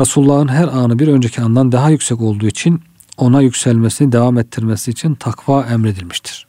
Resulullah'ın 0.00 0.48
her 0.48 0.68
anı 0.68 0.98
bir 0.98 1.08
önceki 1.08 1.40
andan 1.40 1.72
daha 1.72 1.90
yüksek 1.90 2.20
olduğu 2.20 2.46
için 2.46 2.82
ona 3.16 3.40
yükselmesini 3.40 4.12
devam 4.12 4.38
ettirmesi 4.38 4.90
için 4.90 5.14
takva 5.14 5.66
emredilmiştir. 5.66 6.46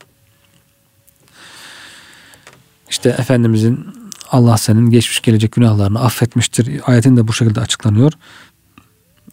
İşte 2.90 3.10
Efendimizin 3.10 3.88
Allah 4.32 4.58
senin 4.58 4.90
geçmiş 4.90 5.20
gelecek 5.22 5.52
günahlarını 5.52 6.00
affetmiştir. 6.00 6.82
Ayetin 6.86 7.18
de 7.18 7.28
bu 7.28 7.34
şekilde 7.34 7.60
açıklanıyor. 7.60 8.14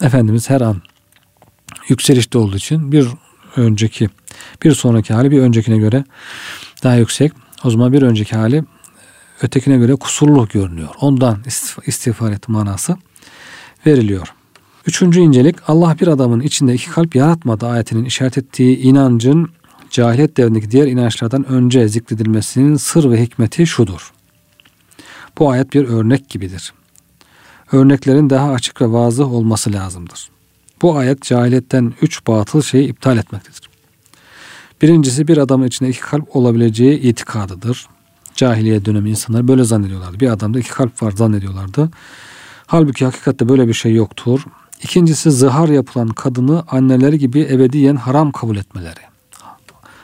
Efendimiz 0.03 0.51
her 0.51 0.61
an 0.61 0.83
yükselişte 1.89 2.39
olduğu 2.39 2.57
için 2.57 2.93
bir 2.93 3.09
önceki 3.57 4.09
bir 4.63 4.73
sonraki 4.75 5.15
hali 5.15 5.31
bir 5.31 5.39
öncekine 5.39 5.79
göre 5.79 6.05
daha 6.83 6.95
yüksek. 6.95 7.33
O 7.65 7.71
zaman 7.71 7.93
bir 7.93 8.03
önceki 8.03 8.37
hali 8.37 8.65
ötekine 9.43 9.77
göre 9.77 9.95
kusurlu 9.95 10.49
görünüyor. 10.49 10.89
Ondan 11.01 11.39
istiğfar 11.87 12.33
et 12.33 12.49
manası 12.49 12.97
veriliyor. 13.87 14.35
Üçüncü 14.87 15.21
incelik 15.21 15.57
Allah 15.69 15.97
bir 16.01 16.07
adamın 16.07 16.41
içinde 16.41 16.75
iki 16.75 16.91
kalp 16.91 17.15
yaratmadı 17.15 17.67
ayetinin 17.67 18.05
işaret 18.05 18.39
ettiği 18.39 18.79
inancın 18.79 19.51
cahiliyet 19.91 20.37
devrindeki 20.37 20.71
diğer 20.71 20.87
inançlardan 20.87 21.49
önce 21.49 21.89
zikredilmesinin 21.89 22.77
sır 22.77 23.11
ve 23.11 23.23
hikmeti 23.23 23.67
şudur. 23.67 24.13
Bu 25.39 25.51
ayet 25.51 25.73
bir 25.73 25.85
örnek 25.85 26.29
gibidir. 26.29 26.73
Örneklerin 27.73 28.31
daha 28.31 28.53
açık 28.53 28.83
ve 28.83 28.93
vazı 28.93 29.27
olması 29.27 29.73
lazımdır. 29.73 30.29
Bu 30.83 30.97
ayet 30.97 31.23
cahiliyetten 31.23 31.95
üç 32.03 32.27
batıl 32.27 32.63
şeyi 32.63 32.89
iptal 32.89 33.19
etmektedir. 33.19 33.69
Birincisi 34.83 35.29
bir 35.29 35.39
adamın 35.39 35.67
içinde 35.67 35.89
iki 35.89 36.01
kalp 36.01 36.37
olabileceği 36.37 37.01
itikadıdır. 37.01 37.87
Cahiliye 38.35 38.85
dönemi 38.85 39.11
insanlar 39.11 39.49
böyle 39.49 39.65
zannediyorlardı. 39.65 40.21
Bir 40.21 40.29
adamda 40.29 40.59
iki 40.59 40.71
kalp 40.71 41.03
var 41.03 41.11
zannediyorlardı. 41.11 41.91
Halbuki 42.67 43.05
hakikatte 43.05 43.49
böyle 43.49 43.69
bir 43.69 43.75
şey 43.75 43.95
yoktur. 43.95 44.45
İkincisi 44.83 45.31
zihar 45.31 45.69
yapılan 45.69 46.09
kadını 46.09 46.65
anneleri 46.69 47.19
gibi 47.19 47.41
ebediyen 47.51 47.97
haram 47.97 48.33
kabul 48.33 48.57
etmeleri. 48.57 49.01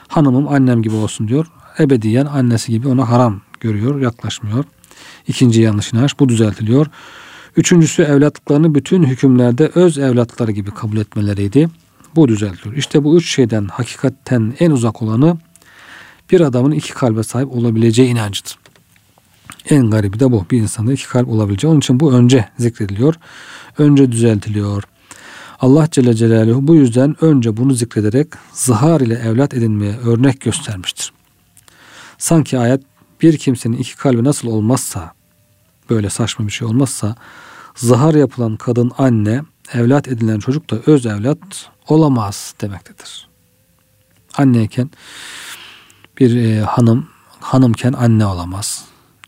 Hanımım 0.07 0.47
annem 0.47 0.81
gibi 0.81 0.95
olsun 0.95 1.27
diyor. 1.27 1.51
Ebediyen 1.79 2.25
annesi 2.25 2.71
gibi 2.71 2.87
ona 2.87 3.09
haram 3.09 3.41
görüyor, 3.59 4.01
yaklaşmıyor. 4.01 4.65
İkinci 5.27 5.61
yanlış 5.61 5.93
inanç 5.93 6.19
bu 6.19 6.29
düzeltiliyor. 6.29 6.87
Üçüncüsü 7.57 8.03
evlatlıklarını 8.03 8.75
bütün 8.75 9.03
hükümlerde 9.03 9.71
öz 9.75 9.97
evlatları 9.97 10.51
gibi 10.51 10.71
kabul 10.71 10.97
etmeleriydi. 10.97 11.69
Bu 12.15 12.27
düzeltiliyor. 12.27 12.75
İşte 12.75 13.03
bu 13.03 13.17
üç 13.17 13.35
şeyden 13.35 13.65
hakikatten 13.65 14.53
en 14.59 14.71
uzak 14.71 15.01
olanı 15.01 15.37
bir 16.31 16.41
adamın 16.41 16.71
iki 16.71 16.93
kalbe 16.93 17.23
sahip 17.23 17.51
olabileceği 17.51 18.09
inancıdır. 18.09 18.59
En 19.69 19.89
garibi 19.89 20.19
de 20.19 20.31
bu. 20.31 20.45
Bir 20.51 20.57
insanda 20.57 20.93
iki 20.93 21.07
kalp 21.07 21.29
olabileceği. 21.29 21.71
Onun 21.71 21.79
için 21.79 21.99
bu 21.99 22.13
önce 22.13 22.49
zikrediliyor. 22.57 23.15
Önce 23.77 24.11
düzeltiliyor. 24.11 24.83
Allah 25.59 25.87
Celle 25.91 26.13
Celaluhu 26.13 26.67
bu 26.67 26.75
yüzden 26.75 27.15
önce 27.21 27.57
bunu 27.57 27.73
zikrederek 27.73 28.27
zihar 28.53 29.01
ile 29.01 29.13
evlat 29.13 29.53
edinmeye 29.53 29.97
örnek 29.97 30.41
göstermiştir. 30.41 31.13
Sanki 32.17 32.59
ayet 32.59 32.81
bir 33.21 33.37
kimsenin 33.37 33.77
iki 33.77 33.95
kalbi 33.95 34.23
nasıl 34.23 34.47
olmazsa 34.47 35.14
böyle 35.89 36.09
saçma 36.09 36.47
bir 36.47 36.51
şey 36.51 36.67
olmazsa 36.67 37.15
zihar 37.75 38.13
yapılan 38.13 38.55
kadın 38.55 38.91
anne 38.97 39.41
evlat 39.73 40.07
edinilen 40.07 40.39
çocuk 40.39 40.71
da 40.71 40.77
öz 40.85 41.05
evlat 41.05 41.69
olamaz 41.87 42.53
demektedir. 42.61 43.27
Anneyken 44.37 44.89
bir 46.19 46.35
e, 46.35 46.61
hanım 46.61 47.07
hanımken 47.39 47.93
anne 47.93 48.25
olamaz. 48.25 48.85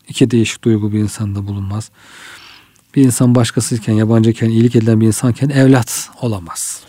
İki 0.08 0.30
değişik 0.30 0.64
duygu 0.64 0.92
bir 0.92 0.98
insanda 0.98 1.46
bulunmaz. 1.46 1.90
Bir 2.94 3.04
insan 3.04 3.34
başkasıyken, 3.34 3.94
yabancıyken, 3.94 4.48
iyilik 4.48 4.76
edilen 4.76 5.00
bir 5.00 5.06
insanken 5.06 5.48
evlat 5.48 6.10
olamaz. 6.20 6.82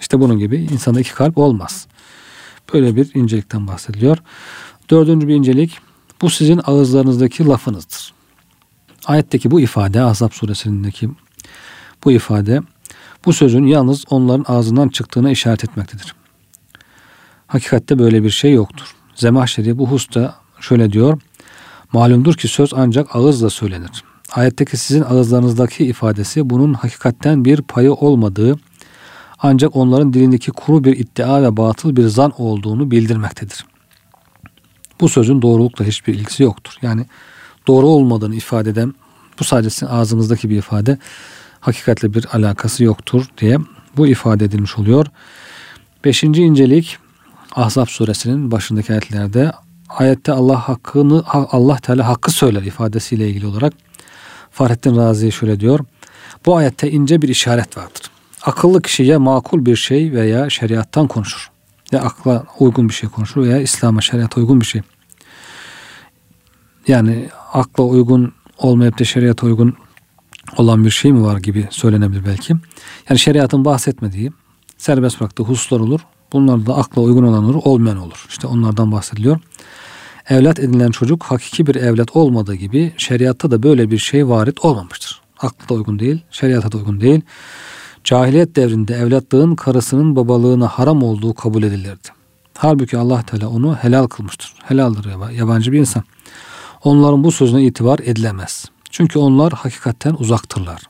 İşte 0.00 0.20
bunun 0.20 0.38
gibi 0.38 0.56
insanda 0.56 1.00
iki 1.00 1.14
kalp 1.14 1.38
olmaz. 1.38 1.86
Böyle 2.74 2.96
bir 2.96 3.14
incelikten 3.14 3.66
bahsediliyor. 3.66 4.18
Dördüncü 4.90 5.28
bir 5.28 5.34
incelik, 5.34 5.78
bu 6.22 6.30
sizin 6.30 6.60
ağızlarınızdaki 6.64 7.46
lafınızdır. 7.46 8.12
Ayetteki 9.06 9.50
bu 9.50 9.60
ifade, 9.60 10.02
Ahzab 10.02 10.30
suresindeki 10.32 11.10
bu 12.04 12.12
ifade, 12.12 12.60
bu 13.24 13.32
sözün 13.32 13.66
yalnız 13.66 14.04
onların 14.10 14.44
ağzından 14.48 14.88
çıktığına 14.88 15.30
işaret 15.30 15.64
etmektedir. 15.64 16.14
Hakikatte 17.46 17.98
böyle 17.98 18.22
bir 18.22 18.30
şey 18.30 18.52
yoktur. 18.52 18.94
Zemahşeri 19.14 19.78
bu 19.78 19.86
husta 19.86 20.34
şöyle 20.60 20.92
diyor. 20.92 21.20
Malumdur 21.92 22.34
ki 22.34 22.48
söz 22.48 22.74
ancak 22.74 23.16
ağızla 23.16 23.50
söylenir. 23.50 24.04
Ayetteki 24.32 24.76
sizin 24.76 25.02
ağızlarınızdaki 25.02 25.84
ifadesi 25.84 26.50
bunun 26.50 26.74
hakikatten 26.74 27.44
bir 27.44 27.62
payı 27.62 27.92
olmadığı 27.92 28.58
ancak 29.38 29.76
onların 29.76 30.12
dilindeki 30.12 30.50
kuru 30.50 30.84
bir 30.84 30.96
iddia 30.96 31.42
ve 31.42 31.56
batıl 31.56 31.96
bir 31.96 32.06
zan 32.06 32.32
olduğunu 32.38 32.90
bildirmektedir. 32.90 33.66
Bu 35.00 35.08
sözün 35.08 35.42
doğrulukla 35.42 35.84
hiçbir 35.84 36.14
ilgisi 36.14 36.42
yoktur. 36.42 36.74
Yani 36.82 37.06
doğru 37.66 37.86
olmadığını 37.86 38.34
ifade 38.34 38.70
eden 38.70 38.94
bu 39.40 39.44
sadece 39.44 39.70
sizin 39.70 39.86
ağzınızdaki 39.86 40.50
bir 40.50 40.56
ifade 40.56 40.98
hakikatle 41.60 42.14
bir 42.14 42.26
alakası 42.32 42.84
yoktur 42.84 43.26
diye 43.38 43.58
bu 43.96 44.06
ifade 44.06 44.44
edilmiş 44.44 44.78
oluyor. 44.78 45.06
Beşinci 46.04 46.42
incelik 46.42 46.98
Ahzab 47.54 47.86
suresinin 47.86 48.50
başındaki 48.50 48.92
ayetlerde 48.92 49.52
ayette 49.88 50.32
Allah 50.32 50.68
hakkını 50.68 51.22
Allah 51.26 51.76
Teala 51.76 52.08
hakkı 52.08 52.30
söyler 52.30 52.62
ifadesiyle 52.62 53.28
ilgili 53.28 53.46
olarak 53.46 53.72
Fahrettin 54.50 54.96
Razi 54.96 55.32
şöyle 55.32 55.60
diyor. 55.60 55.80
Bu 56.46 56.56
ayette 56.56 56.90
ince 56.90 57.22
bir 57.22 57.28
işaret 57.28 57.76
vardır. 57.76 58.02
Akıllı 58.42 58.82
kişi 58.82 59.02
ya 59.02 59.18
makul 59.18 59.66
bir 59.66 59.76
şey 59.76 60.12
veya 60.12 60.50
şeriattan 60.50 61.08
konuşur. 61.08 61.50
Ya 61.92 62.00
akla 62.00 62.44
uygun 62.58 62.88
bir 62.88 62.94
şey 62.94 63.08
konuşur 63.08 63.42
veya 63.42 63.58
İslam'a 63.58 64.00
şeriata 64.00 64.40
uygun 64.40 64.60
bir 64.60 64.66
şey. 64.66 64.82
Yani 66.88 67.28
akla 67.52 67.84
uygun 67.84 68.32
olmayıp 68.58 68.98
da 68.98 69.04
şeriata 69.04 69.46
uygun 69.46 69.74
olan 70.56 70.84
bir 70.84 70.90
şey 70.90 71.12
mi 71.12 71.24
var 71.24 71.38
gibi 71.38 71.68
söylenebilir 71.70 72.26
belki. 72.26 72.54
Yani 73.08 73.18
şeriatın 73.18 73.64
bahsetmediği, 73.64 74.32
serbest 74.78 75.20
bıraktığı 75.20 75.42
hususlar 75.42 75.80
olur. 75.80 76.00
Bunlar 76.32 76.66
da 76.66 76.76
akla 76.76 77.02
uygun 77.02 77.22
olan 77.22 77.44
olur, 77.44 77.60
olmayan 77.64 77.98
olur. 77.98 78.26
İşte 78.28 78.46
onlardan 78.46 78.92
bahsediliyor. 78.92 79.40
Evlat 80.28 80.58
edinilen 80.58 80.90
çocuk 80.90 81.22
hakiki 81.22 81.66
bir 81.66 81.74
evlat 81.74 82.16
olmadığı 82.16 82.54
gibi 82.54 82.92
şeriatta 82.96 83.50
da 83.50 83.62
böyle 83.62 83.90
bir 83.90 83.98
şey 83.98 84.28
varit 84.28 84.64
olmamıştır. 84.64 85.20
Akla 85.38 85.68
da 85.68 85.74
uygun 85.74 85.98
değil, 85.98 86.22
şeriata 86.30 86.72
da 86.72 86.76
uygun 86.76 87.00
değil. 87.00 87.20
Cahiliyet 88.04 88.56
devrinde 88.56 88.94
evlatlığın 88.94 89.54
karısının 89.54 90.16
babalığına 90.16 90.68
haram 90.68 91.02
olduğu 91.02 91.34
kabul 91.34 91.62
edilirdi. 91.62 92.08
Halbuki 92.58 92.98
Allah 92.98 93.22
Teala 93.22 93.48
onu 93.48 93.76
helal 93.76 94.06
kılmıştır. 94.06 94.54
Helaldir 94.64 95.32
yabancı 95.32 95.72
bir 95.72 95.78
insan. 95.78 96.04
Onların 96.84 97.24
bu 97.24 97.32
sözüne 97.32 97.62
itibar 97.62 97.98
edilemez. 97.98 98.64
Çünkü 98.90 99.18
onlar 99.18 99.52
hakikatten 99.52 100.16
uzaktırlar. 100.18 100.82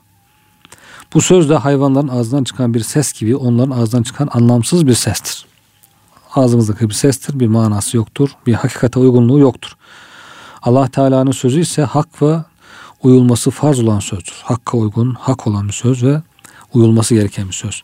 Bu 1.13 1.21
söz 1.21 1.49
de 1.49 1.55
hayvanların 1.55 2.07
ağzından 2.07 2.43
çıkan 2.43 2.73
bir 2.73 2.79
ses 2.79 3.13
gibi 3.13 3.35
onların 3.35 3.71
ağzından 3.71 4.03
çıkan 4.03 4.29
anlamsız 4.33 4.87
bir 4.87 4.93
sestir. 4.93 5.45
Ağzımızdaki 6.35 6.89
bir 6.89 6.93
sestir, 6.93 7.39
bir 7.39 7.47
manası 7.47 7.97
yoktur, 7.97 8.29
bir 8.47 8.53
hakikate 8.53 8.99
uygunluğu 8.99 9.39
yoktur. 9.39 9.71
Allah 10.61 10.87
Teala'nın 10.87 11.31
sözü 11.31 11.59
ise 11.59 11.83
hak 11.83 12.21
ve 12.21 12.37
uyulması 13.03 13.51
farz 13.51 13.79
olan 13.79 13.99
sözdür. 13.99 14.41
Hakka 14.43 14.77
uygun, 14.77 15.13
hak 15.13 15.47
olan 15.47 15.67
bir 15.67 15.73
söz 15.73 16.03
ve 16.03 16.21
uyulması 16.73 17.15
gereken 17.15 17.47
bir 17.47 17.53
söz. 17.53 17.83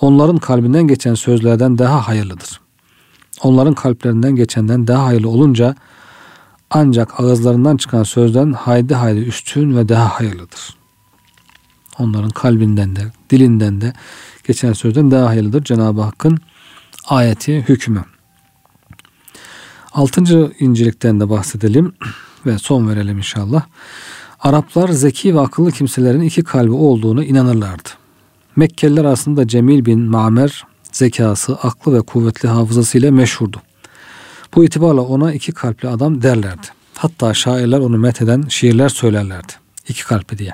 Onların 0.00 0.36
kalbinden 0.36 0.86
geçen 0.86 1.14
sözlerden 1.14 1.78
daha 1.78 2.08
hayırlıdır. 2.08 2.60
Onların 3.42 3.74
kalplerinden 3.74 4.36
geçenden 4.36 4.86
daha 4.86 5.04
hayırlı 5.04 5.28
olunca 5.28 5.74
ancak 6.70 7.20
ağızlarından 7.20 7.76
çıkan 7.76 8.02
sözden 8.02 8.52
haydi 8.52 8.94
haydi 8.94 9.20
üstün 9.20 9.76
ve 9.76 9.88
daha 9.88 10.08
hayırlıdır. 10.08 10.78
Onların 11.98 12.30
kalbinden 12.30 12.96
de, 12.96 13.00
dilinden 13.30 13.80
de 13.80 13.92
geçen 14.46 14.72
sözden 14.72 15.10
daha 15.10 15.26
hayırlıdır 15.26 15.64
Cenab-ı 15.64 16.00
Hakk'ın 16.00 16.38
ayeti 17.08 17.62
hükmü. 17.68 18.04
Altıncı 19.92 20.52
incelikten 20.58 21.20
de 21.20 21.30
bahsedelim 21.30 21.92
ve 22.46 22.58
son 22.58 22.88
verelim 22.88 23.18
inşallah. 23.18 23.62
Araplar 24.40 24.88
zeki 24.88 25.34
ve 25.34 25.40
akıllı 25.40 25.72
kimselerin 25.72 26.20
iki 26.20 26.44
kalbi 26.44 26.72
olduğunu 26.72 27.24
inanırlardı. 27.24 27.88
Mekkeliler 28.56 29.04
arasında 29.04 29.48
Cemil 29.48 29.84
bin 29.84 30.00
Mamer 30.00 30.64
zekası, 30.92 31.56
aklı 31.56 31.94
ve 31.94 32.00
kuvvetli 32.00 32.48
hafızasıyla 32.48 33.12
meşhurdu. 33.12 33.62
Bu 34.54 34.64
itibarla 34.64 35.00
ona 35.00 35.32
iki 35.32 35.52
kalpli 35.52 35.88
adam 35.88 36.22
derlerdi. 36.22 36.66
Hatta 36.94 37.34
şairler 37.34 37.78
onu 37.78 37.98
metheden 37.98 38.44
şiirler 38.48 38.88
söylerlerdi. 38.88 39.52
İki 39.88 40.04
kalpli 40.04 40.38
diye. 40.38 40.52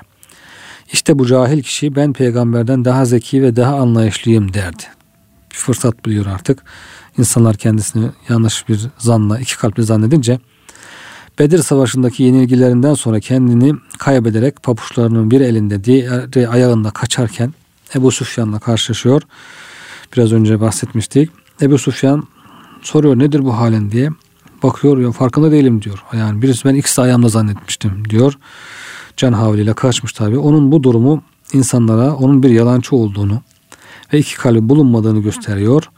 İşte 0.91 1.19
bu 1.19 1.25
cahil 1.25 1.63
kişi 1.63 1.95
ben 1.95 2.13
peygamberden 2.13 2.85
daha 2.85 3.05
zeki 3.05 3.43
ve 3.43 3.55
daha 3.55 3.75
anlayışlıyım 3.75 4.53
derdi. 4.53 4.83
Bir 5.51 5.55
fırsat 5.55 6.05
buluyor 6.05 6.25
artık. 6.25 6.63
İnsanlar 7.17 7.57
kendisini 7.57 8.09
yanlış 8.29 8.69
bir 8.69 8.79
zanla, 8.97 9.39
iki 9.39 9.57
kalpli 9.57 9.83
zannedince 9.83 10.39
Bedir 11.39 11.63
Savaşı'ndaki 11.63 12.23
yenilgilerinden 12.23 12.93
sonra 12.93 13.19
kendini 13.19 13.73
kaybederek 13.99 14.63
papuçlarının 14.63 15.31
bir 15.31 15.41
elinde 15.41 15.83
diğer 15.83 16.47
ayağında 16.53 16.91
kaçarken 16.91 17.53
Ebu 17.95 18.11
Sufyan'la 18.11 18.59
karşılaşıyor. 18.59 19.21
Biraz 20.13 20.33
önce 20.33 20.61
bahsetmiştik. 20.61 21.29
Ebu 21.61 21.77
Sufyan 21.77 22.27
soruyor 22.85 23.19
nedir 23.19 23.45
bu 23.45 23.57
halin 23.57 23.91
diye. 23.91 24.09
Bakıyor 24.63 24.97
ya 24.97 25.11
farkında 25.11 25.51
değilim 25.51 25.81
diyor. 25.81 26.03
Yani 26.13 26.41
birisi 26.41 26.65
ben 26.65 26.75
ikisi 26.75 27.01
ayağımda 27.01 27.29
zannetmiştim 27.29 28.09
diyor. 28.09 28.33
Can 29.17 29.33
havliyle 29.33 29.73
kaçmış 29.73 30.13
tabi. 30.13 30.37
Onun 30.37 30.71
bu 30.71 30.83
durumu 30.83 31.23
insanlara 31.53 32.15
onun 32.15 32.43
bir 32.43 32.49
yalancı 32.49 32.95
olduğunu 32.95 33.41
ve 34.13 34.19
iki 34.19 34.37
kalbi 34.37 34.69
bulunmadığını 34.69 35.19
gösteriyor. 35.19 35.89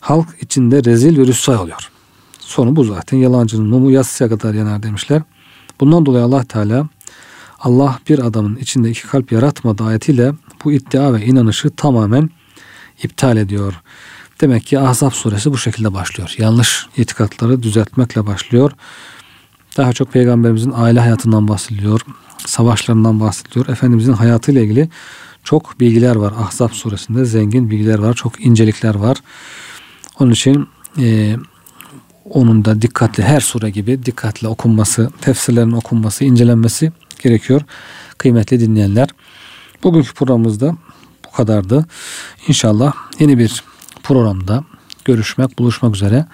Halk 0.00 0.28
içinde 0.40 0.84
rezil 0.84 1.18
ve 1.18 1.26
rüsvay 1.26 1.56
oluyor. 1.56 1.90
Sonu 2.38 2.76
bu 2.76 2.84
zaten. 2.84 3.18
Yalancının 3.18 3.66
mumu 3.66 3.90
yatsıya 3.90 4.28
kadar 4.30 4.54
yanar 4.54 4.82
demişler. 4.82 5.22
Bundan 5.80 6.06
dolayı 6.06 6.24
Allah 6.24 6.44
Teala 6.44 6.88
Allah 7.60 7.98
bir 8.08 8.18
adamın 8.18 8.56
içinde 8.56 8.90
iki 8.90 9.06
kalp 9.06 9.32
yaratmadığı 9.32 9.84
ayetiyle 9.84 10.32
bu 10.64 10.72
iddia 10.72 11.14
ve 11.14 11.24
inanışı 11.24 11.70
tamamen 11.70 12.30
iptal 13.02 13.36
ediyor. 13.36 13.82
Demek 14.42 14.66
ki 14.66 14.78
Ahzab 14.78 15.10
suresi 15.10 15.52
bu 15.52 15.58
şekilde 15.58 15.94
başlıyor. 15.94 16.34
Yanlış 16.38 16.86
itikatları 16.96 17.62
düzeltmekle 17.62 18.26
başlıyor. 18.26 18.72
Daha 19.76 19.92
çok 19.92 20.12
peygamberimizin 20.12 20.72
aile 20.76 21.00
hayatından 21.00 21.48
bahsediliyor. 21.48 22.00
Savaşlarından 22.46 23.20
bahsediliyor. 23.20 23.68
Efendimizin 23.68 24.12
hayatıyla 24.12 24.62
ilgili 24.62 24.88
çok 25.44 25.80
bilgiler 25.80 26.16
var. 26.16 26.32
Ahzab 26.38 26.70
suresinde 26.70 27.24
zengin 27.24 27.70
bilgiler 27.70 27.98
var. 27.98 28.14
Çok 28.14 28.46
incelikler 28.46 28.94
var. 28.94 29.16
Onun 30.18 30.30
için 30.30 30.68
e, 30.98 31.36
onun 32.30 32.64
da 32.64 32.82
dikkatli 32.82 33.22
her 33.22 33.40
sure 33.40 33.70
gibi 33.70 34.04
dikkatli 34.06 34.48
okunması, 34.48 35.10
tefsirlerin 35.20 35.72
okunması, 35.72 36.24
incelenmesi 36.24 36.92
gerekiyor. 37.22 37.62
Kıymetli 38.18 38.60
dinleyenler. 38.60 39.08
Bugünkü 39.82 40.14
programımızda 40.14 40.76
bu 41.26 41.30
kadardı. 41.36 41.86
İnşallah 42.48 42.92
yeni 43.18 43.38
bir 43.38 43.71
programda 44.02 44.64
görüşmek, 45.04 45.58
buluşmak 45.58 45.94
üzere. 45.94 46.26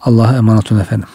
Allah'a 0.00 0.36
emanet 0.36 0.72
olun 0.72 0.80
efendim. 0.80 1.08